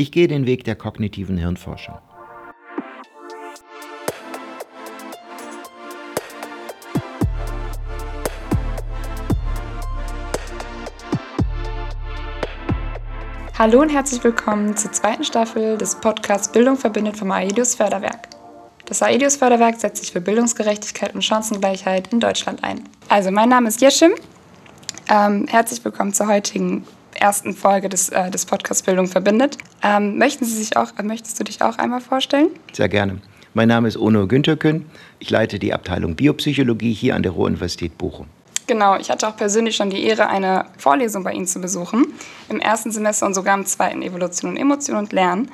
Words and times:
Ich 0.00 0.10
gehe 0.10 0.28
den 0.28 0.46
Weg 0.46 0.64
der 0.64 0.76
kognitiven 0.76 1.36
Hirnforschung. 1.36 1.98
Hallo 13.58 13.82
und 13.82 13.90
herzlich 13.90 14.24
willkommen 14.24 14.74
zur 14.74 14.90
zweiten 14.92 15.22
Staffel 15.22 15.76
des 15.76 15.96
Podcasts 15.96 16.50
Bildung 16.50 16.78
verbindet 16.78 17.18
vom 17.18 17.30
Aedius 17.30 17.74
Förderwerk. 17.74 18.30
Das 18.86 19.02
Aedius 19.02 19.36
Förderwerk 19.36 19.78
setzt 19.78 20.02
sich 20.02 20.12
für 20.12 20.22
Bildungsgerechtigkeit 20.22 21.14
und 21.14 21.22
Chancengleichheit 21.22 22.10
in 22.10 22.20
Deutschland 22.20 22.64
ein. 22.64 22.84
Also, 23.10 23.30
mein 23.30 23.50
Name 23.50 23.68
ist 23.68 23.82
Jeschim. 23.82 24.12
Ähm, 25.10 25.46
herzlich 25.46 25.84
willkommen 25.84 26.14
zur 26.14 26.26
heutigen 26.28 26.86
ersten 27.20 27.54
Folge 27.54 27.88
des, 27.88 28.08
äh, 28.08 28.30
des 28.30 28.46
Podcasts 28.46 28.82
Bildung 28.82 29.06
verbindet. 29.06 29.58
Ähm, 29.82 30.18
möchten 30.18 30.44
Sie 30.44 30.56
sich 30.56 30.76
auch, 30.76 30.92
möchtest 31.02 31.38
du 31.38 31.44
dich 31.44 31.62
auch 31.62 31.78
einmal 31.78 32.00
vorstellen? 32.00 32.48
Sehr 32.72 32.88
gerne. 32.88 33.20
Mein 33.52 33.68
Name 33.68 33.88
ist 33.88 33.96
Ono 33.96 34.26
Günterkün. 34.26 34.86
Ich 35.18 35.30
leite 35.30 35.58
die 35.58 35.74
Abteilung 35.74 36.14
Biopsychologie 36.14 36.92
hier 36.92 37.16
an 37.16 37.22
der 37.22 37.32
Ruhr-Universität 37.32 37.98
Bochum. 37.98 38.26
Genau, 38.68 38.96
ich 38.96 39.10
hatte 39.10 39.26
auch 39.26 39.36
persönlich 39.36 39.74
schon 39.74 39.90
die 39.90 40.04
Ehre, 40.04 40.28
eine 40.28 40.66
Vorlesung 40.78 41.24
bei 41.24 41.32
Ihnen 41.32 41.48
zu 41.48 41.60
besuchen. 41.60 42.06
Im 42.48 42.60
ersten 42.60 42.92
Semester 42.92 43.26
und 43.26 43.34
sogar 43.34 43.56
im 43.56 43.66
zweiten 43.66 44.02
Evolution 44.02 44.52
und 44.52 44.56
Emotion 44.56 44.96
und 44.96 45.12
Lernen. 45.12 45.50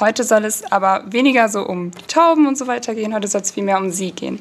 Heute 0.00 0.24
soll 0.24 0.44
es 0.44 0.64
aber 0.72 1.04
weniger 1.06 1.48
so 1.48 1.64
um 1.64 1.92
die 1.92 2.06
Tauben 2.08 2.48
und 2.48 2.58
so 2.58 2.66
weiter 2.66 2.96
gehen, 2.96 3.14
heute 3.14 3.28
soll 3.28 3.42
es 3.42 3.52
vielmehr 3.52 3.78
um 3.78 3.90
Sie 3.90 4.10
gehen. 4.10 4.40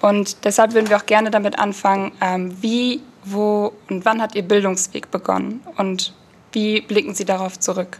Und 0.00 0.44
deshalb 0.44 0.72
würden 0.72 0.88
wir 0.88 0.96
auch 0.96 1.06
gerne 1.06 1.30
damit 1.30 1.58
anfangen, 1.58 2.12
ähm, 2.22 2.56
wie, 2.60 3.02
wo 3.24 3.72
und 3.90 4.04
wann 4.06 4.22
hat 4.22 4.34
Ihr 4.34 4.42
Bildungsweg 4.42 5.10
begonnen 5.10 5.60
und 5.76 6.14
wie 6.56 6.80
blicken 6.80 7.14
Sie 7.14 7.26
darauf 7.26 7.60
zurück? 7.60 7.98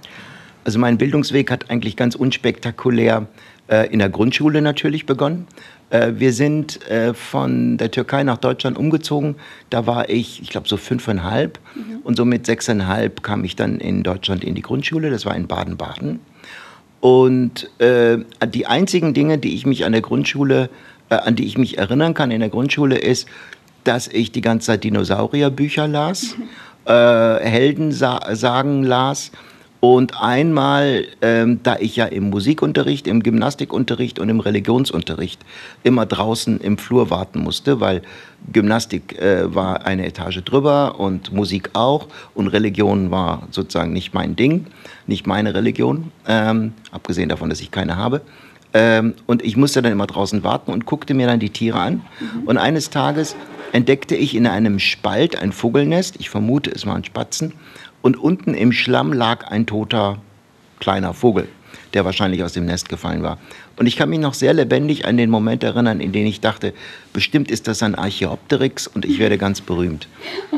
Also 0.65 0.79
mein 0.79 0.97
Bildungsweg 0.97 1.51
hat 1.51 1.71
eigentlich 1.71 1.95
ganz 1.95 2.15
unspektakulär 2.15 3.27
äh, 3.69 3.93
in 3.93 3.99
der 3.99 4.09
Grundschule 4.09 4.63
natürlich 4.63 5.05
begonnen. 5.05 5.47
Äh, 5.91 6.13
wir 6.17 6.33
sind 6.33 6.81
äh, 6.89 7.13
von 7.13 7.77
der 7.77 7.91
Türkei 7.91 8.25
nach 8.25 8.39
Deutschland 8.39 8.79
umgezogen. 8.79 9.35
Da 9.69 9.87
war 9.87 10.09
ich, 10.09 10.41
ich 10.41 10.49
glaube, 10.49 10.69
so 10.69 10.79
fünfeinhalb. 10.79 11.59
Mhm. 11.75 11.99
Und 12.03 12.17
so 12.17 12.25
mit 12.25 12.47
sechseinhalb 12.47 13.23
kam 13.23 13.45
ich 13.45 13.57
dann 13.57 13.79
in 13.79 14.03
Deutschland 14.03 14.43
in 14.43 14.55
die 14.55 14.63
Grundschule. 14.63 15.11
Das 15.11 15.27
war 15.27 15.37
in 15.37 15.47
Baden-Baden. 15.47 16.21
Und 17.01 17.69
äh, 17.79 18.17
die 18.49 18.67
einzigen 18.67 19.13
Dinge, 19.13 19.37
die 19.37 19.55
ich 19.55 19.67
mich 19.67 19.85
an 19.85 19.93
der 19.93 20.01
Grundschule, 20.01 20.71
äh, 21.11 21.17
an 21.17 21.37
die 21.37 21.45
ich 21.45 21.59
mich 21.59 21.77
erinnern 21.77 22.15
kann 22.15 22.31
in 22.31 22.41
der 22.41 22.49
Grundschule, 22.49 22.97
ist, 22.97 23.29
dass 23.85 24.09
ich 24.09 24.33
die 24.33 24.41
ganze 24.41 24.69
Zeit 24.69 24.83
Dinosaurierbücher 24.83 25.87
las, 25.87 26.39
mhm. 26.39 26.45
Äh, 26.87 27.41
Heldensagen 27.41 28.83
las 28.83 29.33
und 29.81 30.21
einmal, 30.21 31.05
ähm, 31.21 31.61
da 31.63 31.77
ich 31.79 31.97
ja 31.97 32.07
im 32.07 32.31
Musikunterricht, 32.31 33.07
im 33.07 33.23
Gymnastikunterricht 33.23 34.19
und 34.19 34.29
im 34.29 34.41
Religionsunterricht 34.41 35.41
immer 35.85 36.07
draußen 36.07 36.61
im 36.61 36.79
Flur 36.79 37.11
warten 37.11 37.41
musste, 37.41 37.79
weil 37.79 38.03
Gymnastik 38.53 39.21
äh, 39.21 39.55
war 39.55 39.85
eine 39.87 40.07
Etage 40.07 40.43
drüber 40.45 40.99
und 40.99 41.33
Musik 41.33 41.71
auch 41.75 42.09
und 42.35 42.49
Religion 42.49 43.11
war 43.11 43.47
sozusagen 43.51 43.93
nicht 43.93 44.15
mein 44.15 44.35
Ding, 44.35 44.67
nicht 45.07 45.27
meine 45.27 45.55
Religion, 45.55 46.11
ähm, 46.27 46.73
abgesehen 46.91 47.29
davon, 47.29 47.51
dass 47.51 47.61
ich 47.61 47.71
keine 47.71 47.97
habe. 47.97 48.23
Ähm, 48.75 49.15
und 49.27 49.45
ich 49.45 49.57
musste 49.57 49.83
dann 49.83 49.93
immer 49.93 50.07
draußen 50.07 50.45
warten 50.45 50.73
und 50.73 50.87
guckte 50.87 51.15
mir 51.15 51.27
dann 51.27 51.41
die 51.41 51.51
Tiere 51.51 51.79
an. 51.79 52.03
Mhm. 52.21 52.43
Und 52.47 52.59
eines 52.59 52.91
Tages 52.91 53.37
entdeckte 53.73 54.17
ich 54.17 54.35
in 54.35 54.47
einem 54.47 54.79
Spalt 54.79 55.37
ein 55.37 55.53
Vogelnest, 55.53 56.17
ich 56.19 56.31
vermute, 56.31 56.71
es 56.71 56.87
waren 56.87 57.05
Spatzen, 57.05 57.53
und 58.03 58.17
unten 58.17 58.55
im 58.55 58.73
Schlamm 58.73 59.13
lag 59.13 59.49
ein 59.49 59.67
toter 59.67 60.19
kleiner 60.79 61.13
Vogel, 61.13 61.49
der 61.95 62.05
wahrscheinlich 62.05 62.43
aus 62.45 62.53
dem 62.53 62.67
Nest 62.67 62.89
gefallen 62.89 63.23
war. 63.23 63.39
Und 63.77 63.87
ich 63.87 63.97
kann 63.97 64.09
mich 64.09 64.21
noch 64.21 64.35
sehr 64.35 64.55
lebendig 64.55 65.07
an 65.07 65.17
den 65.17 65.31
Moment 65.31 65.65
erinnern, 65.65 66.01
in 66.01 66.13
dem 66.13 66.27
ich 66.27 66.41
dachte, 66.41 66.73
bestimmt 67.13 67.51
ist 67.51 67.69
das 67.69 67.83
ein 67.83 67.95
Archaeopteryx 67.95 68.87
und 68.87 69.05
ich 69.05 69.19
werde 69.19 69.39
ganz 69.39 69.61
berühmt. 69.61 70.09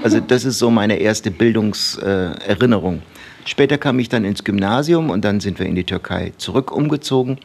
Also 0.03 0.21
das 0.21 0.45
ist 0.45 0.59
so 0.59 0.71
meine 0.71 0.97
erste 0.97 1.31
Bildungserinnerung. 1.31 3.03
Später 3.45 3.79
kam 3.79 3.99
ich 3.99 4.09
dann 4.09 4.25
ins 4.25 4.45
Gymnasium 4.45 5.11
und 5.11 5.25
dann 5.25 5.41
sind 5.41 5.59
wir 5.59 5.67
in 5.67 5.75
die 5.75 5.85
Türkei 5.85 6.33
zurück 6.37 6.71
umgezogen 6.71 7.39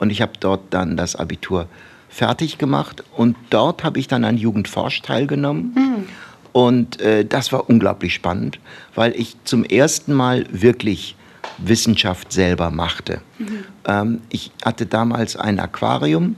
und 0.00 0.10
ich 0.10 0.20
habe 0.20 0.32
dort 0.40 0.62
dann 0.70 0.96
das 0.96 1.14
Abitur 1.14 1.68
fertig 2.08 2.58
gemacht 2.58 3.04
und 3.16 3.36
dort 3.50 3.84
habe 3.84 4.00
ich 4.00 4.08
dann 4.08 4.24
an 4.24 4.36
Jugendforsch 4.36 5.02
teilgenommen. 5.02 5.72
Mhm. 5.74 6.04
Und 6.52 7.00
äh, 7.00 7.24
das 7.24 7.52
war 7.52 7.70
unglaublich 7.70 8.14
spannend, 8.14 8.58
weil 8.96 9.14
ich 9.14 9.36
zum 9.44 9.62
ersten 9.62 10.12
Mal 10.12 10.46
wirklich 10.50 11.14
Wissenschaft 11.58 12.32
selber 12.32 12.70
machte. 12.72 13.20
Mhm. 13.38 13.64
Ähm, 13.86 14.20
ich 14.30 14.50
hatte 14.64 14.86
damals 14.86 15.36
ein 15.36 15.60
Aquarium 15.60 16.34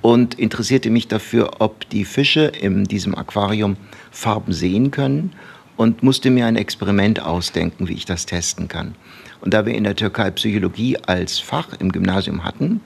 und 0.00 0.34
interessierte 0.34 0.90
mich 0.90 1.06
dafür, 1.06 1.60
ob 1.60 1.88
die 1.90 2.04
Fische 2.04 2.46
in 2.46 2.84
diesem 2.84 3.14
Aquarium 3.14 3.76
Farben 4.10 4.52
sehen 4.52 4.90
können 4.90 5.32
und 5.76 6.02
musste 6.02 6.30
mir 6.30 6.46
ein 6.46 6.56
Experiment 6.56 7.22
ausdenken, 7.22 7.88
wie 7.88 7.94
ich 7.94 8.04
das 8.04 8.26
testen 8.26 8.66
kann. 8.66 8.96
Und 9.42 9.52
da 9.52 9.66
wir 9.66 9.74
in 9.74 9.84
der 9.84 9.96
Türkei 9.96 10.30
Psychologie 10.30 10.96
als 10.96 11.38
Fach 11.38 11.68
im 11.78 11.92
Gymnasium 11.92 12.44
hatten, 12.44 12.80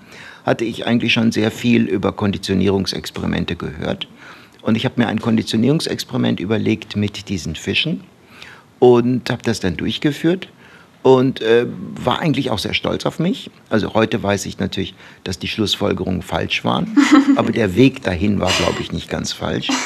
hatte 0.44 0.64
ich 0.64 0.86
eigentlich 0.86 1.12
schon 1.12 1.30
sehr 1.30 1.52
viel 1.52 1.84
über 1.84 2.12
Konditionierungsexperimente 2.12 3.54
gehört 3.54 4.08
und 4.66 4.74
ich 4.74 4.84
habe 4.84 5.00
mir 5.00 5.06
ein 5.06 5.20
Konditionierungsexperiment 5.20 6.40
überlegt 6.40 6.96
mit 6.96 7.28
diesen 7.28 7.54
Fischen 7.54 8.00
und 8.80 9.30
habe 9.30 9.42
das 9.44 9.60
dann 9.60 9.76
durchgeführt 9.76 10.48
und 11.04 11.40
äh, 11.40 11.66
war 11.94 12.18
eigentlich 12.18 12.50
auch 12.50 12.58
sehr 12.58 12.74
stolz 12.74 13.06
auf 13.06 13.20
mich. 13.20 13.48
Also 13.70 13.94
heute 13.94 14.20
weiß 14.20 14.44
ich 14.46 14.58
natürlich, 14.58 14.96
dass 15.22 15.38
die 15.38 15.46
Schlussfolgerungen 15.46 16.20
falsch 16.20 16.64
waren, 16.64 16.98
aber 17.36 17.52
der 17.52 17.76
Weg 17.76 18.02
dahin 18.02 18.40
war, 18.40 18.50
glaube 18.58 18.80
ich, 18.80 18.90
nicht 18.92 19.08
ganz 19.08 19.32
falsch. 19.32 19.68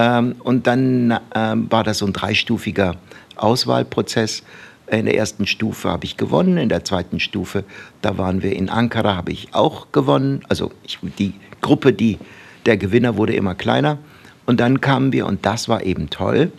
Ähm, 0.00 0.36
und 0.44 0.68
dann 0.68 1.18
ähm, 1.34 1.66
war 1.72 1.82
das 1.82 1.98
so 1.98 2.06
ein 2.06 2.12
dreistufiger 2.12 2.94
Auswahlprozess. 3.34 4.44
In 4.90 5.04
der 5.04 5.16
ersten 5.16 5.46
Stufe 5.46 5.90
habe 5.90 6.04
ich 6.06 6.16
gewonnen, 6.16 6.56
in 6.56 6.68
der 6.68 6.84
zweiten 6.84 7.20
Stufe, 7.20 7.64
da 8.00 8.16
waren 8.16 8.42
wir 8.42 8.56
in 8.56 8.70
Ankara, 8.70 9.16
habe 9.16 9.32
ich 9.32 9.54
auch 9.54 9.92
gewonnen. 9.92 10.42
Also 10.48 10.70
ich, 10.82 10.98
die 11.18 11.34
Gruppe, 11.60 11.92
die 11.92 12.18
der 12.64 12.76
Gewinner 12.76 13.16
wurde 13.16 13.34
immer 13.34 13.54
kleiner. 13.54 13.98
Und 14.46 14.60
dann 14.60 14.80
kamen 14.80 15.12
wir, 15.12 15.26
und 15.26 15.44
das 15.44 15.68
war 15.68 15.82
eben 15.84 16.08
toll, 16.10 16.52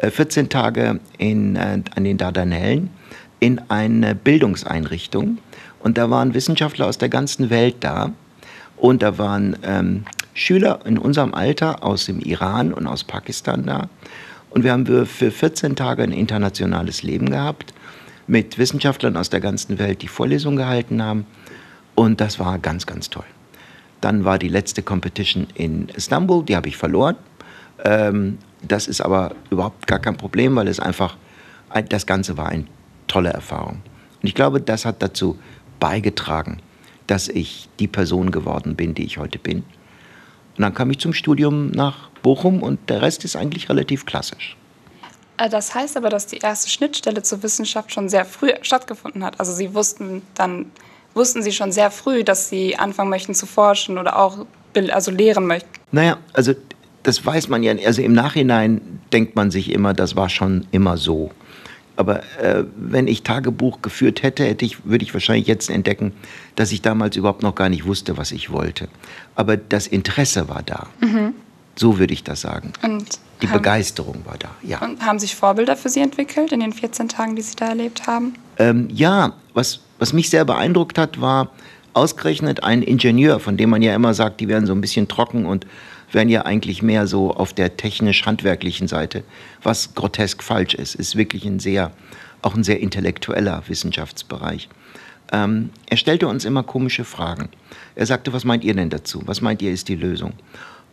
14 0.00 0.44
äh, 0.44 0.48
Tage 0.48 1.00
in, 1.18 1.56
äh, 1.56 1.82
an 1.94 2.04
den 2.04 2.18
Dardanellen 2.18 2.90
in 3.40 3.60
eine 3.68 4.14
Bildungseinrichtung. 4.14 5.38
Und 5.80 5.98
da 5.98 6.10
waren 6.10 6.34
Wissenschaftler 6.34 6.86
aus 6.86 6.98
der 6.98 7.08
ganzen 7.08 7.50
Welt 7.50 7.76
da. 7.80 8.12
Und 8.76 9.02
da 9.02 9.18
waren 9.18 9.56
ähm, 9.64 10.04
Schüler 10.34 10.80
in 10.84 10.98
unserem 10.98 11.34
Alter 11.34 11.82
aus 11.82 12.06
dem 12.06 12.20
Iran 12.20 12.72
und 12.72 12.86
aus 12.86 13.04
Pakistan 13.04 13.64
da. 13.66 13.88
Und 14.52 14.64
wir 14.64 14.72
haben 14.72 15.06
für 15.06 15.30
14 15.30 15.76
Tage 15.76 16.02
ein 16.02 16.12
internationales 16.12 17.02
Leben 17.02 17.30
gehabt 17.30 17.72
mit 18.26 18.58
Wissenschaftlern 18.58 19.16
aus 19.16 19.30
der 19.30 19.40
ganzen 19.40 19.78
Welt, 19.78 20.02
die 20.02 20.08
Vorlesungen 20.08 20.56
gehalten 20.56 21.02
haben. 21.02 21.26
Und 21.94 22.20
das 22.20 22.38
war 22.38 22.58
ganz, 22.58 22.86
ganz 22.86 23.08
toll. 23.10 23.24
Dann 24.00 24.24
war 24.24 24.38
die 24.38 24.48
letzte 24.48 24.82
Competition 24.82 25.46
in 25.54 25.88
Istanbul, 25.88 26.44
die 26.44 26.56
habe 26.56 26.68
ich 26.68 26.76
verloren. 26.76 27.16
Ähm, 27.84 28.38
das 28.66 28.88
ist 28.88 29.00
aber 29.00 29.34
überhaupt 29.50 29.86
gar 29.86 29.98
kein 29.98 30.16
Problem, 30.16 30.54
weil 30.56 30.68
es 30.68 30.80
einfach, 30.80 31.16
das 31.88 32.06
Ganze 32.06 32.36
war 32.36 32.48
eine 32.48 32.64
tolle 33.06 33.30
Erfahrung. 33.30 33.80
Und 34.22 34.28
ich 34.28 34.34
glaube, 34.34 34.60
das 34.60 34.84
hat 34.84 35.02
dazu 35.02 35.38
beigetragen, 35.80 36.58
dass 37.06 37.28
ich 37.28 37.68
die 37.78 37.88
Person 37.88 38.30
geworden 38.30 38.76
bin, 38.76 38.94
die 38.94 39.04
ich 39.04 39.18
heute 39.18 39.38
bin. 39.38 39.64
Und 40.56 40.62
dann 40.62 40.74
kam 40.74 40.90
ich 40.90 40.98
zum 40.98 41.12
Studium 41.14 41.70
nach 41.70 42.08
Bochum 42.22 42.62
und 42.62 42.88
der 42.88 43.02
Rest 43.02 43.24
ist 43.24 43.36
eigentlich 43.36 43.68
relativ 43.68 44.06
klassisch. 44.06 44.56
Äh, 45.38 45.48
das 45.48 45.74
heißt 45.74 45.96
aber, 45.96 46.08
dass 46.08 46.26
die 46.26 46.38
erste 46.38 46.70
Schnittstelle 46.70 47.22
zur 47.22 47.42
Wissenschaft 47.42 47.92
schon 47.92 48.08
sehr 48.08 48.24
früh 48.24 48.50
stattgefunden 48.62 49.24
hat. 49.24 49.40
Also 49.40 49.52
Sie 49.52 49.74
wussten 49.74 50.22
dann, 50.34 50.70
wussten 51.14 51.42
Sie 51.42 51.52
schon 51.52 51.72
sehr 51.72 51.90
früh, 51.90 52.24
dass 52.24 52.48
Sie 52.48 52.76
anfangen 52.76 53.10
möchten 53.10 53.34
zu 53.34 53.46
forschen 53.46 53.98
oder 53.98 54.18
auch 54.18 54.46
also 54.90 55.10
lehren 55.10 55.46
möchten. 55.46 55.68
Naja, 55.90 56.16
also 56.32 56.54
das 57.02 57.24
weiß 57.24 57.48
man 57.48 57.62
ja, 57.62 57.74
also 57.84 58.00
im 58.00 58.12
Nachhinein 58.12 59.00
denkt 59.12 59.36
man 59.36 59.50
sich 59.50 59.70
immer, 59.70 59.92
das 59.92 60.16
war 60.16 60.28
schon 60.28 60.66
immer 60.70 60.96
so. 60.96 61.30
Aber 62.02 62.24
äh, 62.42 62.64
wenn 62.74 63.06
ich 63.06 63.22
Tagebuch 63.22 63.80
geführt 63.80 64.24
hätte, 64.24 64.44
hätte 64.44 64.64
ich, 64.64 64.84
würde 64.84 65.04
ich 65.04 65.14
wahrscheinlich 65.14 65.46
jetzt 65.46 65.70
entdecken, 65.70 66.12
dass 66.56 66.72
ich 66.72 66.82
damals 66.82 67.14
überhaupt 67.14 67.44
noch 67.44 67.54
gar 67.54 67.68
nicht 67.68 67.86
wusste, 67.86 68.16
was 68.16 68.32
ich 68.32 68.50
wollte. 68.50 68.88
Aber 69.36 69.56
das 69.56 69.86
Interesse 69.86 70.48
war 70.48 70.64
da. 70.64 70.88
Mhm. 71.00 71.34
So 71.76 72.00
würde 72.00 72.12
ich 72.12 72.24
das 72.24 72.40
sagen. 72.40 72.72
Und 72.82 73.20
die 73.40 73.46
haben, 73.46 73.52
Begeisterung 73.52 74.16
war 74.24 74.36
da, 74.36 74.48
ja. 74.64 74.82
Und 74.82 75.00
haben 75.06 75.20
sich 75.20 75.36
Vorbilder 75.36 75.76
für 75.76 75.90
Sie 75.90 76.00
entwickelt 76.00 76.50
in 76.50 76.58
den 76.58 76.72
14 76.72 77.08
Tagen, 77.08 77.36
die 77.36 77.42
Sie 77.42 77.54
da 77.54 77.68
erlebt 77.68 78.08
haben? 78.08 78.34
Ähm, 78.58 78.88
ja, 78.90 79.34
was, 79.54 79.78
was 80.00 80.12
mich 80.12 80.28
sehr 80.28 80.44
beeindruckt 80.44 80.98
hat, 80.98 81.20
war 81.20 81.52
ausgerechnet 81.94 82.64
ein 82.64 82.82
Ingenieur, 82.82 83.38
von 83.38 83.56
dem 83.56 83.70
man 83.70 83.80
ja 83.80 83.94
immer 83.94 84.12
sagt, 84.12 84.40
die 84.40 84.48
werden 84.48 84.66
so 84.66 84.72
ein 84.72 84.80
bisschen 84.80 85.06
trocken 85.06 85.46
und 85.46 85.68
wären 86.12 86.28
ja 86.28 86.44
eigentlich 86.44 86.82
mehr 86.82 87.06
so 87.06 87.32
auf 87.32 87.52
der 87.52 87.76
technisch-handwerklichen 87.76 88.88
Seite, 88.88 89.24
was 89.62 89.94
grotesk 89.94 90.42
falsch 90.42 90.74
ist. 90.74 90.94
Ist 90.94 91.16
wirklich 91.16 91.44
ein 91.44 91.58
sehr, 91.58 91.92
auch 92.42 92.54
ein 92.54 92.64
sehr 92.64 92.80
intellektueller 92.80 93.62
Wissenschaftsbereich. 93.66 94.68
Ähm, 95.32 95.70
er 95.88 95.96
stellte 95.96 96.28
uns 96.28 96.44
immer 96.44 96.62
komische 96.62 97.04
Fragen. 97.04 97.48
Er 97.94 98.06
sagte, 98.06 98.32
was 98.32 98.44
meint 98.44 98.64
ihr 98.64 98.74
denn 98.74 98.90
dazu? 98.90 99.22
Was 99.26 99.40
meint 99.40 99.62
ihr 99.62 99.72
ist 99.72 99.88
die 99.88 99.96
Lösung? 99.96 100.34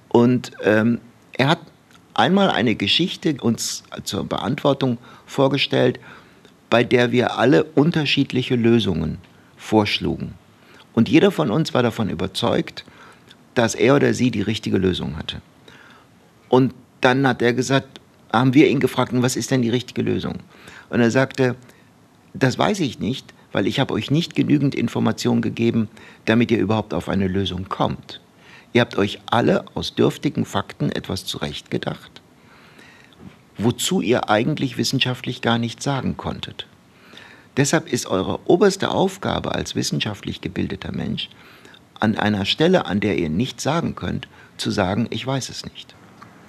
Und 0.07 0.51
ähm, 0.63 1.00
er 1.33 1.50
hat 1.50 1.60
einmal 2.13 2.50
eine 2.50 2.75
Geschichte 2.75 3.36
uns 3.42 3.83
zur 4.04 4.25
Beantwortung 4.25 4.98
vorgestellt, 5.25 6.00
bei 6.69 6.83
der 6.83 7.12
wir 7.12 7.38
alle 7.38 7.63
unterschiedliche 7.63 8.56
Lösungen 8.56 9.18
vorschlugen. 9.57 10.33
Und 10.94 11.10
jeder 11.10 11.31
von 11.31 11.51
uns 11.51 11.74
war 11.74 11.83
davon 11.83 12.10
überzeugt, 12.10 12.86
dass 13.59 13.75
er 13.75 13.97
oder 13.97 14.13
sie 14.13 14.31
die 14.31 14.41
richtige 14.41 14.77
Lösung 14.77 15.17
hatte. 15.17 15.41
Und 16.47 16.73
dann 17.01 17.27
hat 17.27 17.41
er 17.41 17.51
gesagt, 17.51 18.00
haben 18.31 18.53
wir 18.53 18.69
ihn 18.69 18.79
gefragt, 18.79 19.11
was 19.13 19.35
ist 19.35 19.51
denn 19.51 19.61
die 19.61 19.69
richtige 19.69 20.01
Lösung? 20.01 20.35
Und 20.89 21.01
er 21.01 21.11
sagte, 21.11 21.57
das 22.33 22.57
weiß 22.57 22.79
ich 22.79 23.00
nicht, 23.00 23.33
weil 23.51 23.67
ich 23.67 23.81
habe 23.81 23.94
euch 23.94 24.11
nicht 24.11 24.33
genügend 24.33 24.75
Informationen 24.75 25.41
gegeben, 25.41 25.89
damit 26.23 26.51
ihr 26.51 26.57
überhaupt 26.57 26.94
auf 26.94 27.09
eine 27.09 27.27
Lösung 27.27 27.67
kommt. 27.67 28.21
Ihr 28.71 28.79
habt 28.79 28.97
euch 28.97 29.19
alle 29.25 29.65
aus 29.75 29.94
dürftigen 29.94 30.45
Fakten 30.45 30.89
etwas 30.89 31.25
zurechtgedacht, 31.25 32.21
wozu 33.57 34.00
ihr 34.00 34.29
eigentlich 34.29 34.77
wissenschaftlich 34.77 35.41
gar 35.41 35.57
nichts 35.57 35.83
sagen 35.83 36.15
konntet. 36.15 36.65
Deshalb 37.57 37.91
ist 37.91 38.05
eure 38.05 38.39
oberste 38.45 38.89
Aufgabe 38.89 39.53
als 39.53 39.75
wissenschaftlich 39.75 40.39
gebildeter 40.39 40.94
Mensch, 40.94 41.29
an 42.00 42.18
einer 42.18 42.46
Stelle, 42.46 42.86
an 42.86 43.00
der 43.00 43.18
ihr 43.18 43.30
nichts 43.30 43.63
sagen 43.63 43.96
könnt, 43.96 44.28
zu 44.57 44.72
sagen, 44.72 45.07
ich 45.10 45.25
weiß 45.25 45.50
es 45.50 45.66
nicht. 45.66 45.96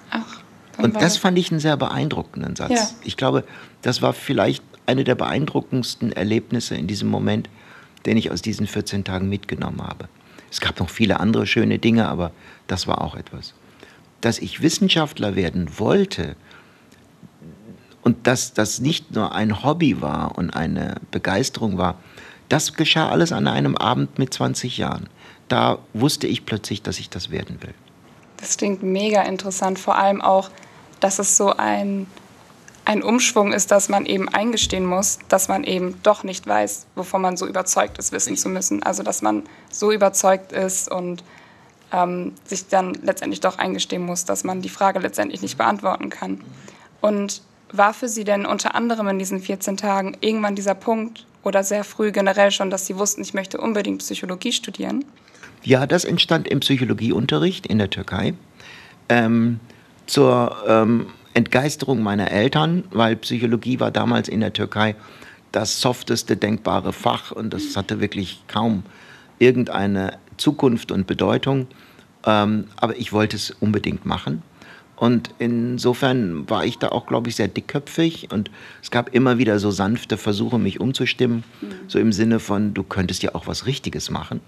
Ach, 0.09 0.39
Und 0.77 1.01
das 1.01 1.17
fand 1.17 1.37
ich 1.37 1.51
einen 1.51 1.59
sehr 1.59 1.77
beeindruckenden 1.77 2.55
Satz. 2.55 2.71
Ja. 2.71 2.89
Ich 3.03 3.17
glaube, 3.17 3.43
das 3.81 4.01
war 4.01 4.13
vielleicht 4.13 4.63
eine 4.85 5.03
der 5.03 5.15
beeindruckendsten 5.15 6.11
Erlebnisse 6.11 6.75
in 6.75 6.87
diesem 6.87 7.09
Moment, 7.09 7.49
den 8.05 8.17
ich 8.17 8.31
aus 8.31 8.41
diesen 8.41 8.67
14 8.67 9.03
Tagen 9.03 9.29
mitgenommen 9.29 9.81
habe. 9.81 10.09
Es 10.49 10.59
gab 10.59 10.79
noch 10.79 10.89
viele 10.89 11.19
andere 11.19 11.47
schöne 11.47 11.79
Dinge, 11.79 12.09
aber 12.09 12.31
das 12.67 12.87
war 12.87 13.01
auch 13.01 13.15
etwas. 13.15 13.53
Dass 14.19 14.39
ich 14.39 14.61
Wissenschaftler 14.61 15.35
werden 15.35 15.79
wollte 15.79 16.35
und 18.01 18.27
dass 18.27 18.53
das 18.53 18.79
nicht 18.79 19.15
nur 19.15 19.33
ein 19.33 19.63
Hobby 19.63 20.01
war 20.01 20.37
und 20.37 20.49
eine 20.49 20.95
Begeisterung 21.11 21.77
war, 21.77 21.99
das 22.49 22.73
geschah 22.73 23.09
alles 23.09 23.31
an 23.31 23.47
einem 23.47 23.77
Abend 23.77 24.19
mit 24.19 24.33
20 24.33 24.77
Jahren. 24.77 25.07
Da 25.51 25.79
wusste 25.93 26.27
ich 26.27 26.45
plötzlich, 26.45 26.81
dass 26.81 26.97
ich 26.97 27.09
das 27.09 27.29
werden 27.29 27.61
will. 27.61 27.73
Das 28.37 28.55
klingt 28.55 28.83
mega 28.83 29.21
interessant, 29.23 29.79
vor 29.79 29.97
allem 29.97 30.21
auch, 30.21 30.49
dass 31.01 31.19
es 31.19 31.35
so 31.35 31.53
ein 31.57 32.07
ein 32.85 33.03
Umschwung 33.03 33.53
ist, 33.53 33.69
dass 33.69 33.89
man 33.89 34.05
eben 34.05 34.27
eingestehen 34.29 34.85
muss, 34.85 35.19
dass 35.27 35.49
man 35.49 35.65
eben 35.65 35.99
doch 36.03 36.23
nicht 36.23 36.47
weiß, 36.47 36.87
wovon 36.95 37.21
man 37.21 37.37
so 37.37 37.45
überzeugt 37.47 37.97
ist, 37.99 38.11
wissen 38.11 38.37
zu 38.37 38.49
müssen. 38.49 38.81
Also 38.81 39.03
dass 39.03 39.21
man 39.21 39.43
so 39.69 39.91
überzeugt 39.91 40.53
ist 40.53 40.89
und 40.89 41.23
ähm, 41.91 42.33
sich 42.45 42.69
dann 42.69 42.93
letztendlich 43.03 43.41
doch 43.41 43.57
eingestehen 43.57 44.03
muss, 44.03 44.23
dass 44.25 44.43
man 44.45 44.61
die 44.61 44.69
Frage 44.69 44.99
letztendlich 44.99 45.41
nicht 45.41 45.57
beantworten 45.57 46.09
kann. 46.09 46.41
Und 47.01 47.41
war 47.71 47.93
für 47.93 48.07
Sie 48.07 48.23
denn 48.23 48.45
unter 48.45 48.73
anderem 48.73 49.09
in 49.09 49.19
diesen 49.19 49.41
14 49.41 49.75
Tagen 49.75 50.17
irgendwann 50.21 50.55
dieser 50.55 50.75
Punkt 50.75 51.27
oder 51.43 51.63
sehr 51.63 51.83
früh 51.83 52.11
generell 52.11 52.51
schon, 52.51 52.69
dass 52.69 52.87
Sie 52.87 52.97
wussten, 52.97 53.21
ich 53.21 53.33
möchte 53.33 53.59
unbedingt 53.59 53.99
Psychologie 53.99 54.53
studieren? 54.53 55.05
Ja, 55.63 55.85
das 55.85 56.05
entstand 56.05 56.47
im 56.47 56.59
Psychologieunterricht 56.59 57.67
in 57.67 57.77
der 57.77 57.89
Türkei. 57.89 58.33
Ähm, 59.09 59.59
zur 60.07 60.55
ähm, 60.67 61.07
Entgeisterung 61.33 62.01
meiner 62.01 62.31
Eltern, 62.31 62.83
weil 62.91 63.15
Psychologie 63.17 63.79
war 63.79 63.91
damals 63.91 64.27
in 64.27 64.39
der 64.41 64.53
Türkei 64.53 64.95
das 65.51 65.81
softeste 65.81 66.35
denkbare 66.35 66.93
Fach 66.93 67.31
und 67.31 67.53
das 67.53 67.75
hatte 67.75 67.99
wirklich 67.99 68.43
kaum 68.47 68.83
irgendeine 69.39 70.17
Zukunft 70.37 70.91
und 70.91 71.07
Bedeutung. 71.07 71.67
Ähm, 72.25 72.65
aber 72.77 72.97
ich 72.97 73.13
wollte 73.13 73.35
es 73.35 73.51
unbedingt 73.51 74.05
machen. 74.05 74.43
Und 75.01 75.31
insofern 75.39 76.47
war 76.47 76.63
ich 76.63 76.77
da 76.77 76.89
auch, 76.89 77.07
glaube 77.07 77.27
ich, 77.27 77.35
sehr 77.35 77.47
dickköpfig 77.47 78.27
und 78.31 78.51
es 78.83 78.91
gab 78.91 79.15
immer 79.15 79.39
wieder 79.39 79.57
so 79.57 79.71
sanfte 79.71 80.15
Versuche, 80.15 80.59
mich 80.59 80.79
umzustimmen. 80.79 81.43
Mhm. 81.59 81.67
So 81.87 81.97
im 81.97 82.13
Sinne 82.13 82.37
von, 82.37 82.75
du 82.75 82.83
könntest 82.83 83.23
ja 83.23 83.33
auch 83.33 83.47
was 83.47 83.65
Richtiges 83.65 84.11
machen. 84.11 84.41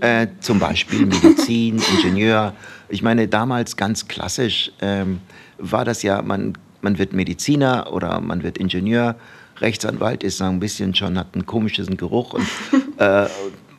Äh, 0.00 0.28
zum 0.40 0.58
Beispiel 0.60 1.04
Medizin, 1.04 1.78
Ingenieur. 1.98 2.54
Ich 2.88 3.02
meine, 3.02 3.28
damals 3.28 3.76
ganz 3.76 4.08
klassisch. 4.08 4.72
Ähm, 4.80 5.20
war 5.58 5.84
das 5.84 6.02
ja, 6.02 6.22
man, 6.22 6.56
man 6.80 6.96
wird 6.96 7.12
Mediziner 7.12 7.92
oder 7.92 8.18
man 8.22 8.42
wird 8.42 8.56
Ingenieur. 8.56 9.16
Rechtsanwalt 9.60 10.24
ist 10.24 10.40
ein 10.40 10.58
bisschen 10.58 10.94
schon, 10.94 11.18
hat 11.18 11.34
einen 11.34 11.44
komischen 11.44 11.98
Geruch 11.98 12.32
und 12.32 12.46
äh, 12.96 13.26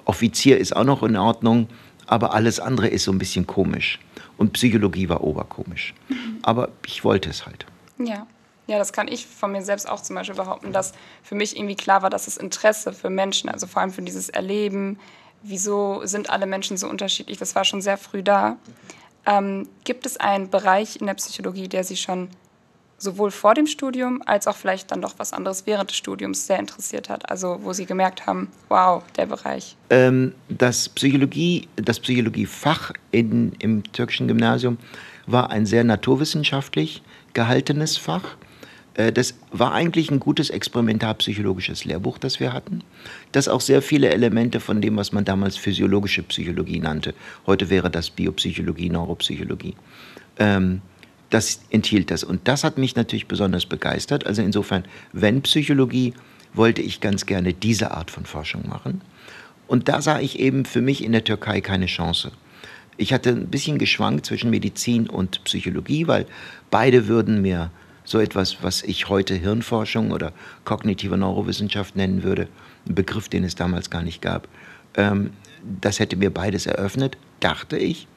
Offizier 0.06 0.60
ist 0.60 0.76
auch 0.76 0.84
noch 0.84 1.02
in 1.02 1.16
Ordnung, 1.16 1.70
aber 2.06 2.36
alles 2.36 2.60
andere 2.60 2.88
ist 2.88 3.06
so 3.06 3.12
ein 3.12 3.18
bisschen 3.18 3.48
komisch. 3.48 3.98
Und 4.38 4.54
Psychologie 4.54 5.10
war 5.10 5.24
oberkomisch. 5.24 5.94
Aber 6.42 6.70
ich 6.86 7.04
wollte 7.04 7.30
es 7.30 7.46
halt. 7.46 7.66
Ja. 7.98 8.28
Ja, 8.66 8.78
das 8.78 8.94
kann 8.94 9.10
ich 9.10 9.28
von 9.28 9.52
mir 9.52 9.62
selbst 9.62 9.90
auch 9.90 10.02
zum 10.02 10.16
Beispiel 10.16 10.36
behaupten, 10.36 10.72
dass 10.72 10.94
für 11.22 11.36
mich 11.36 11.58
irgendwie 11.58 11.76
klar 11.76 12.02
war, 12.02 12.10
dass 12.10 12.26
das 12.26 12.38
Interesse 12.38 12.94
für 12.94 13.10
Menschen, 13.10 13.50
also 13.50 13.68
vor 13.68 13.82
allem 13.82 13.92
für 13.92 14.02
dieses 14.02 14.30
Erleben, 14.30 15.00
wieso 15.42 16.06
sind 16.06 16.30
alle 16.30 16.46
Menschen 16.46 16.78
so 16.78 16.88
unterschiedlich, 16.88 17.38
das 17.38 17.56
war 17.56 17.66
schon 17.66 17.82
sehr 17.82 17.98
früh 17.98 18.24
da. 18.24 18.56
Ähm, 19.26 19.68
gibt 19.84 20.06
es 20.06 20.16
einen 20.18 20.50
Bereich 20.50 20.96
in 20.96 21.08
der 21.08 21.14
Psychologie, 21.16 21.68
der 21.68 21.84
Sie 21.84 21.98
schon 21.98 22.30
sowohl 23.04 23.32
vor 23.32 23.54
dem 23.54 23.68
Studium 23.68 24.22
als 24.26 24.48
auch 24.48 24.56
vielleicht 24.56 24.92
dann 24.92 25.02
doch 25.02 25.16
was 25.18 25.34
anderes 25.34 25.66
während 25.66 25.90
des 25.90 25.98
Studiums 25.98 26.48
sehr 26.48 26.60
interessiert 26.60 27.10
hat? 27.10 27.30
Also 27.30 27.60
wo 27.62 27.74
Sie 27.74 27.86
gemerkt 27.86 28.26
haben, 28.26 28.50
wow, 28.70 29.04
der 29.18 29.28
Bereich. 29.28 29.76
Ähm, 29.90 30.34
das, 30.50 30.90
Psychologie, 30.90 31.68
das 31.76 32.00
Psychologiefach 32.00 32.94
in, 33.12 33.54
im 33.60 33.84
türkischen 33.92 34.28
Gymnasium 34.28 34.78
war 35.28 35.52
ein 35.52 35.66
sehr 35.66 35.84
naturwissenschaftlich 35.84 37.04
gehaltenes 37.34 37.98
Fach. 37.98 38.36
Äh, 38.96 39.12
das 39.12 39.36
war 39.52 39.74
eigentlich 39.74 40.12
ein 40.12 40.20
gutes 40.20 40.50
experimentalpsychologisches 40.50 41.86
Lehrbuch, 41.86 42.18
das 42.18 42.40
wir 42.40 42.54
hatten, 42.54 42.84
das 43.32 43.48
auch 43.48 43.62
sehr 43.62 43.82
viele 43.82 44.10
Elemente 44.10 44.60
von 44.60 44.82
dem, 44.82 44.98
was 44.98 45.12
man 45.12 45.26
damals 45.26 45.58
physiologische 45.58 46.24
Psychologie 46.24 46.80
nannte, 46.80 47.14
heute 47.46 47.70
wäre 47.70 47.90
das 47.90 48.10
Biopsychologie, 48.10 48.90
Neuropsychologie, 48.90 49.76
ähm, 50.40 50.82
das 51.34 51.62
enthielt 51.72 52.12
das. 52.12 52.24
Und 52.24 52.48
das 52.48 52.64
hat 52.64 52.78
mich 52.78 52.96
natürlich 52.96 53.28
besonders 53.28 53.66
begeistert. 53.66 54.28
Also 54.28 54.42
insofern, 54.42 54.86
wenn 55.12 55.42
Psychologie, 55.42 56.14
wollte 56.54 56.84
ich 56.84 57.02
ganz 57.02 57.26
gerne 57.26 57.54
diese 57.54 57.92
Art 57.92 58.12
von 58.12 58.26
Forschung 58.26 58.70
machen. 58.70 59.02
Und 59.68 59.90
da 59.90 60.02
sah 60.02 60.20
ich 60.20 60.40
eben 60.40 60.66
für 60.66 60.82
mich 60.82 61.04
in 61.04 61.12
der 61.12 61.24
Türkei 61.24 61.62
keine 61.62 61.88
Chance. 61.88 62.32
Ich 62.98 63.12
hatte 63.12 63.32
ein 63.32 63.48
bisschen 63.48 63.80
geschwankt 63.80 64.28
zwischen 64.28 64.52
Medizin 64.52 65.10
und 65.10 65.44
Psychologie, 65.46 66.08
weil 66.08 66.28
beide 66.70 67.08
würden 67.08 67.42
mir 67.42 67.72
so 68.04 68.20
etwas, 68.20 68.58
was 68.62 68.84
ich 68.84 69.10
heute 69.10 69.34
Hirnforschung 69.34 70.12
oder 70.12 70.32
kognitive 70.66 71.18
Neurowissenschaft 71.18 71.96
nennen 71.96 72.22
würde, 72.22 72.48
ein 72.88 72.94
Begriff, 72.94 73.30
den 73.30 73.44
es 73.44 73.56
damals 73.56 73.90
gar 73.90 74.04
nicht 74.04 74.22
gab. 74.22 74.48
Ähm, 74.96 75.32
das 75.82 76.00
hätte 76.00 76.18
mir 76.18 76.30
beides 76.30 76.68
eröffnet, 76.68 77.18
dachte 77.40 77.78
ich. 77.78 78.08